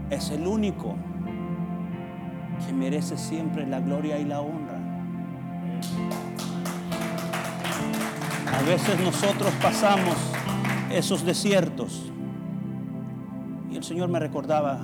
es 0.09 0.29
el 0.29 0.45
único 0.45 0.95
que 2.65 2.73
merece 2.73 3.17
siempre 3.17 3.65
la 3.65 3.79
gloria 3.79 4.19
y 4.19 4.25
la 4.25 4.41
honra. 4.41 4.79
A 8.53 8.61
veces 8.63 8.99
nosotros 9.01 9.51
pasamos 9.61 10.15
esos 10.89 11.25
desiertos. 11.25 12.12
El 13.83 13.87
Señor 13.87 14.07
me 14.07 14.17
recordaba 14.17 14.79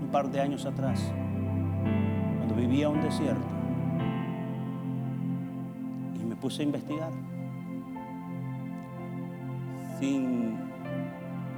un 0.00 0.08
par 0.12 0.30
de 0.30 0.40
años 0.40 0.64
atrás, 0.64 1.12
cuando 2.36 2.54
vivía 2.54 2.88
un 2.88 3.00
desierto. 3.02 3.44
Y 6.14 6.24
me 6.24 6.36
puse 6.36 6.62
a 6.62 6.66
investigar. 6.66 7.10
Sin 9.98 10.56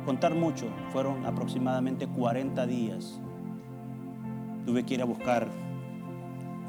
contar 0.07 0.35
mucho, 0.35 0.69
fueron 0.91 1.27
aproximadamente 1.27 2.07
40 2.07 2.67
días. 2.67 3.21
Tuve 4.65 4.87
que 4.87 4.95
ir 4.95 5.03
a 5.03 5.05
buscar 5.05 5.49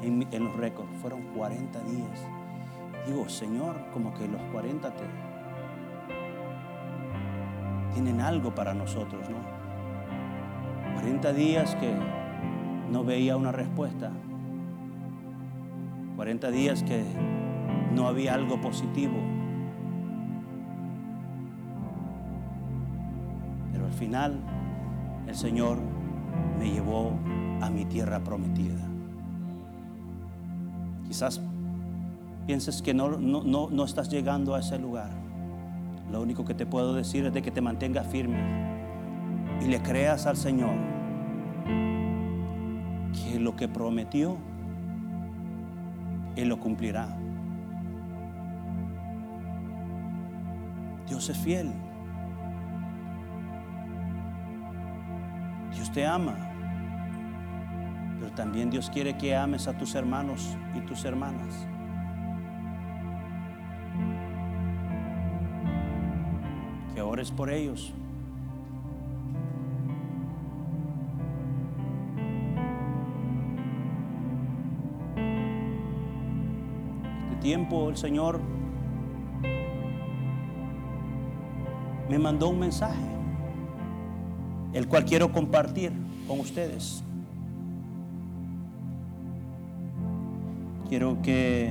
en, 0.02 0.44
los 0.44 0.56
récords, 0.56 0.90
fueron 1.00 1.22
40 1.34 1.80
días. 1.84 2.26
Digo, 3.06 3.26
Señor, 3.30 3.76
como 3.94 4.12
que 4.12 4.28
los 4.28 4.42
40 4.52 4.90
te, 4.90 5.04
tienen 7.94 8.20
algo 8.20 8.54
para 8.54 8.74
nosotros, 8.74 9.26
¿no? 9.30 9.59
40 11.00 11.32
días 11.32 11.74
que 11.76 11.94
no 12.92 13.04
veía 13.04 13.34
una 13.34 13.52
respuesta. 13.52 14.10
40 16.16 16.50
días 16.50 16.82
que 16.82 17.02
no 17.94 18.06
había 18.06 18.34
algo 18.34 18.60
positivo. 18.60 19.14
Pero 23.72 23.86
al 23.86 23.92
final 23.92 24.40
el 25.26 25.34
Señor 25.34 25.78
me 26.58 26.70
llevó 26.70 27.18
a 27.62 27.70
mi 27.70 27.86
tierra 27.86 28.22
prometida. 28.22 28.86
Quizás 31.08 31.40
pienses 32.46 32.82
que 32.82 32.92
no, 32.92 33.16
no, 33.16 33.42
no, 33.42 33.70
no 33.70 33.84
estás 33.84 34.10
llegando 34.10 34.54
a 34.54 34.60
ese 34.60 34.78
lugar. 34.78 35.12
Lo 36.12 36.20
único 36.20 36.44
que 36.44 36.52
te 36.52 36.66
puedo 36.66 36.92
decir 36.94 37.24
es 37.24 37.32
de 37.32 37.40
que 37.40 37.50
te 37.50 37.62
mantengas 37.62 38.06
firme 38.06 38.69
y 39.60 39.66
le 39.66 39.80
creas 39.82 40.26
al 40.26 40.36
Señor 40.36 40.74
que 43.12 43.38
lo 43.38 43.56
que 43.56 43.68
prometió, 43.68 44.38
Él 46.36 46.48
lo 46.48 46.58
cumplirá. 46.58 47.16
Dios 51.06 51.28
es 51.28 51.38
fiel. 51.38 51.72
Dios 55.74 55.90
te 55.92 56.06
ama. 56.06 56.36
Pero 58.18 58.32
también 58.32 58.70
Dios 58.70 58.90
quiere 58.90 59.16
que 59.16 59.34
ames 59.34 59.66
a 59.66 59.76
tus 59.76 59.94
hermanos 59.94 60.56
y 60.74 60.80
tus 60.82 61.04
hermanas. 61.04 61.66
Que 66.94 67.02
ores 67.02 67.30
por 67.30 67.50
ellos. 67.50 67.92
El 77.54 77.96
Señor 77.96 78.40
me 82.08 82.18
mandó 82.18 82.48
un 82.48 82.60
mensaje, 82.60 83.02
el 84.72 84.86
cual 84.86 85.04
quiero 85.04 85.32
compartir 85.32 85.92
con 86.28 86.38
ustedes. 86.38 87.02
Quiero 90.88 91.20
que 91.22 91.70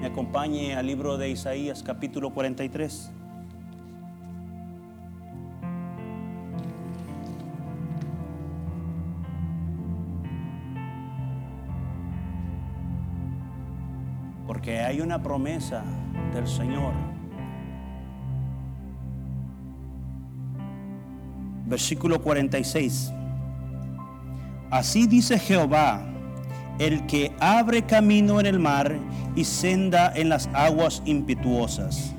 me 0.00 0.06
acompañe 0.06 0.74
al 0.74 0.86
libro 0.86 1.16
de 1.16 1.30
Isaías 1.30 1.82
capítulo 1.84 2.30
43. 2.30 3.12
Hay 14.96 15.02
una 15.02 15.22
promesa 15.22 15.82
del 16.32 16.48
Señor. 16.48 16.94
Versículo 21.66 22.22
46. 22.22 23.12
Así 24.70 25.06
dice 25.06 25.38
Jehová, 25.38 26.02
el 26.78 27.04
que 27.04 27.30
abre 27.40 27.82
camino 27.82 28.40
en 28.40 28.46
el 28.46 28.58
mar 28.58 28.96
y 29.34 29.44
senda 29.44 30.10
en 30.14 30.30
las 30.30 30.48
aguas 30.54 31.02
impetuosas. 31.04 32.14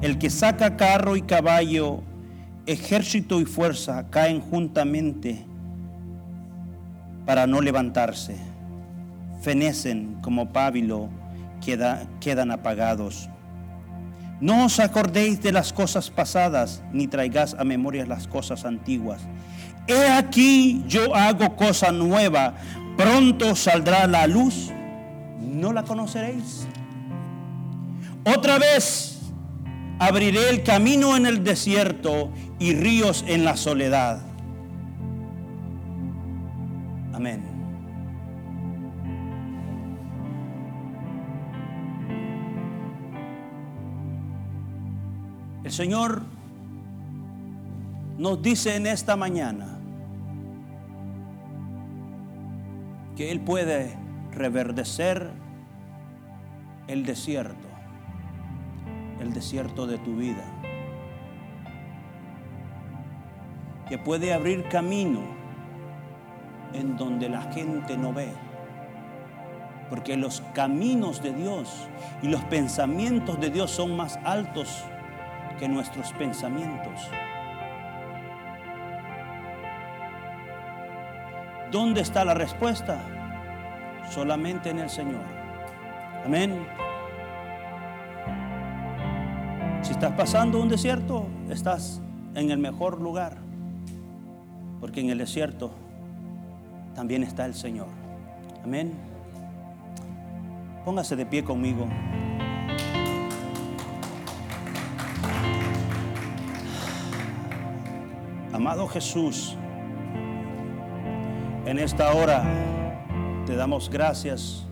El 0.00 0.16
que 0.16 0.30
saca 0.30 0.78
carro 0.78 1.16
y 1.16 1.22
caballo, 1.22 2.00
ejército 2.64 3.42
y 3.42 3.44
fuerza 3.44 4.08
caen 4.08 4.40
juntamente 4.40 5.44
para 7.26 7.46
no 7.46 7.60
levantarse. 7.60 8.36
Fenecen 9.42 10.16
como 10.22 10.50
pábilo, 10.50 11.10
queda, 11.64 12.06
quedan 12.20 12.50
apagados. 12.50 13.28
No 14.40 14.66
os 14.66 14.78
acordéis 14.80 15.40
de 15.40 15.52
las 15.52 15.72
cosas 15.72 16.10
pasadas, 16.10 16.82
ni 16.92 17.06
traigáis 17.06 17.54
a 17.54 17.64
memoria 17.64 18.04
las 18.04 18.28
cosas 18.28 18.64
antiguas. 18.64 19.22
He 19.86 20.08
aquí 20.10 20.84
yo 20.86 21.14
hago 21.14 21.56
cosa 21.56 21.92
nueva, 21.92 22.54
pronto 22.96 23.56
saldrá 23.56 24.06
la 24.06 24.26
luz, 24.26 24.70
no 25.40 25.72
la 25.72 25.84
conoceréis. 25.84 26.66
Otra 28.24 28.58
vez 28.58 29.20
abriré 29.98 30.50
el 30.50 30.62
camino 30.62 31.16
en 31.16 31.26
el 31.26 31.44
desierto 31.44 32.30
y 32.58 32.74
ríos 32.74 33.24
en 33.26 33.44
la 33.44 33.56
soledad. 33.56 34.20
Amén. 37.14 37.55
El 45.66 45.72
Señor 45.72 46.22
nos 48.18 48.40
dice 48.40 48.76
en 48.76 48.86
esta 48.86 49.16
mañana 49.16 49.80
que 53.16 53.32
Él 53.32 53.40
puede 53.40 53.96
reverdecer 54.30 55.28
el 56.86 57.04
desierto, 57.04 57.66
el 59.20 59.32
desierto 59.34 59.88
de 59.88 59.98
tu 59.98 60.14
vida, 60.14 60.44
que 63.88 63.98
puede 63.98 64.32
abrir 64.32 64.68
camino 64.68 65.22
en 66.74 66.96
donde 66.96 67.28
la 67.28 67.42
gente 67.52 67.98
no 67.98 68.12
ve, 68.12 68.28
porque 69.90 70.16
los 70.16 70.42
caminos 70.54 71.24
de 71.24 71.32
Dios 71.32 71.88
y 72.22 72.28
los 72.28 72.44
pensamientos 72.44 73.40
de 73.40 73.50
Dios 73.50 73.72
son 73.72 73.96
más 73.96 74.16
altos 74.22 74.84
que 75.58 75.68
nuestros 75.68 76.12
pensamientos. 76.12 77.10
¿Dónde 81.70 82.00
está 82.00 82.24
la 82.24 82.34
respuesta? 82.34 83.00
Solamente 84.10 84.70
en 84.70 84.78
el 84.78 84.88
Señor. 84.88 85.24
Amén. 86.24 86.66
Si 89.82 89.92
estás 89.92 90.12
pasando 90.12 90.60
un 90.60 90.68
desierto, 90.68 91.26
estás 91.50 92.00
en 92.34 92.50
el 92.50 92.58
mejor 92.58 93.00
lugar. 93.00 93.36
Porque 94.80 95.00
en 95.00 95.10
el 95.10 95.18
desierto 95.18 95.70
también 96.94 97.22
está 97.22 97.46
el 97.46 97.54
Señor. 97.54 97.88
Amén. 98.64 98.92
Póngase 100.84 101.16
de 101.16 101.26
pie 101.26 101.42
conmigo. 101.42 101.86
Amado 108.66 108.88
Jesús, 108.88 109.56
en 111.66 111.78
esta 111.78 112.12
hora 112.14 112.42
te 113.46 113.54
damos 113.54 113.88
gracias 113.88 114.66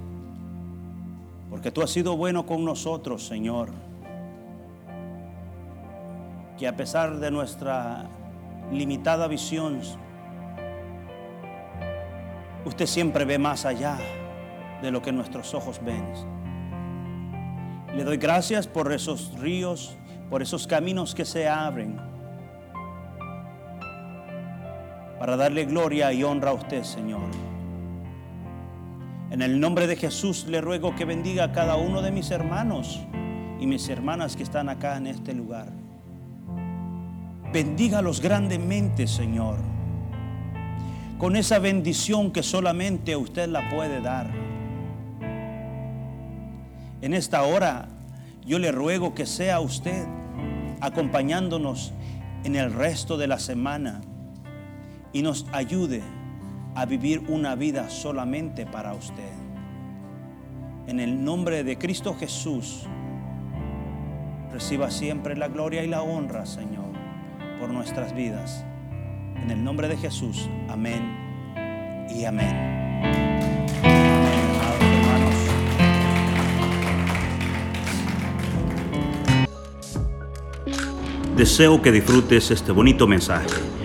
porque 1.49 1.71
tú 1.71 1.81
has 1.81 1.91
sido 1.91 2.17
bueno 2.17 2.45
con 2.45 2.65
nosotros, 2.65 3.25
Señor. 3.25 3.71
Que 6.59 6.67
a 6.67 6.75
pesar 6.75 7.21
de 7.21 7.31
nuestra 7.31 8.07
limitada 8.73 9.29
visión, 9.29 9.79
usted 12.65 12.87
siempre 12.87 13.25
ve 13.25 13.39
más 13.39 13.65
allá 13.65 13.97
de 14.83 14.91
lo 14.91 15.03
que 15.03 15.13
nuestros 15.13 15.55
ojos 15.55 15.81
ven. 15.85 16.05
Le 17.95 18.03
doy 18.03 18.17
gracias 18.17 18.67
por 18.67 18.93
esos 18.93 19.39
ríos, 19.39 19.97
por 20.31 20.43
esos 20.43 20.67
caminos 20.67 21.15
que 21.15 21.25
se 21.25 21.49
abren 21.49 22.13
para 25.25 25.39
darle 25.39 25.65
gloria 25.65 26.13
y 26.13 26.23
honra 26.23 26.51
a 26.51 26.53
usted, 26.53 26.83
Señor. 26.83 27.31
En 29.31 29.41
el 29.41 29.59
nombre 29.59 29.87
de 29.87 29.97
Jesús 29.97 30.45
le 30.47 30.61
ruego 30.61 30.95
que 30.95 31.07
bendiga 31.07 31.45
a 31.45 31.53
cada 31.53 31.77
uno 31.77 32.03
de 32.03 32.11
mis 32.11 32.31
hermanos 32.31 33.01
y 33.59 33.67
mis 33.67 33.89
hermanas 33.89 34.37
que 34.37 34.43
están 34.43 34.69
acá 34.69 34.99
en 34.99 35.07
este 35.07 35.33
lugar. 35.33 35.73
Bendígalos 37.55 38.21
grandemente, 38.21 39.07
Señor, 39.07 39.57
con 41.17 41.37
esa 41.37 41.59
bendición 41.59 42.31
que 42.31 42.43
solamente 42.43 43.17
usted 43.17 43.49
la 43.49 43.71
puede 43.71 44.03
dar. 44.03 44.31
En 47.01 47.15
esta 47.15 47.45
hora 47.45 47.89
yo 48.45 48.59
le 48.59 48.73
ruego 48.73 49.15
que 49.15 49.25
sea 49.25 49.61
usted 49.61 50.05
acompañándonos 50.83 51.95
en 52.45 52.57
el 52.57 52.75
resto 52.75 53.17
de 53.17 53.27
la 53.27 53.39
semana 53.39 54.03
y 55.15 55.23
nos 55.23 55.47
ayude 55.53 56.03
a 56.75 56.85
vivir 56.85 57.23
una 57.29 57.55
vida 57.55 57.89
solamente 57.89 58.67
para 58.67 58.93
usted. 58.93 59.33
En 60.89 60.99
el 61.01 61.25
nombre 61.25 61.63
de 61.63 61.79
Cristo 61.79 62.15
Jesús, 62.19 62.83
reciba 64.53 64.91
siempre 64.91 65.37
la 65.37 65.49
gloria 65.49 65.85
y 65.85 65.87
la 65.87 66.03
honra, 66.03 66.45
Señor, 66.45 66.93
por 67.61 67.71
nuestras 67.71 68.15
vidas. 68.15 68.67
En 69.41 69.51
el 69.53 69.63
nombre 69.63 69.87
de 69.87 69.97
Jesús, 69.97 70.51
amén 70.69 72.07
y 72.11 72.25
amén. 72.25 72.73
Deseo 81.37 81.81
que 81.81 81.93
disfrutes 81.93 82.51
este 82.51 82.73
bonito 82.73 83.07
mensaje 83.07 83.75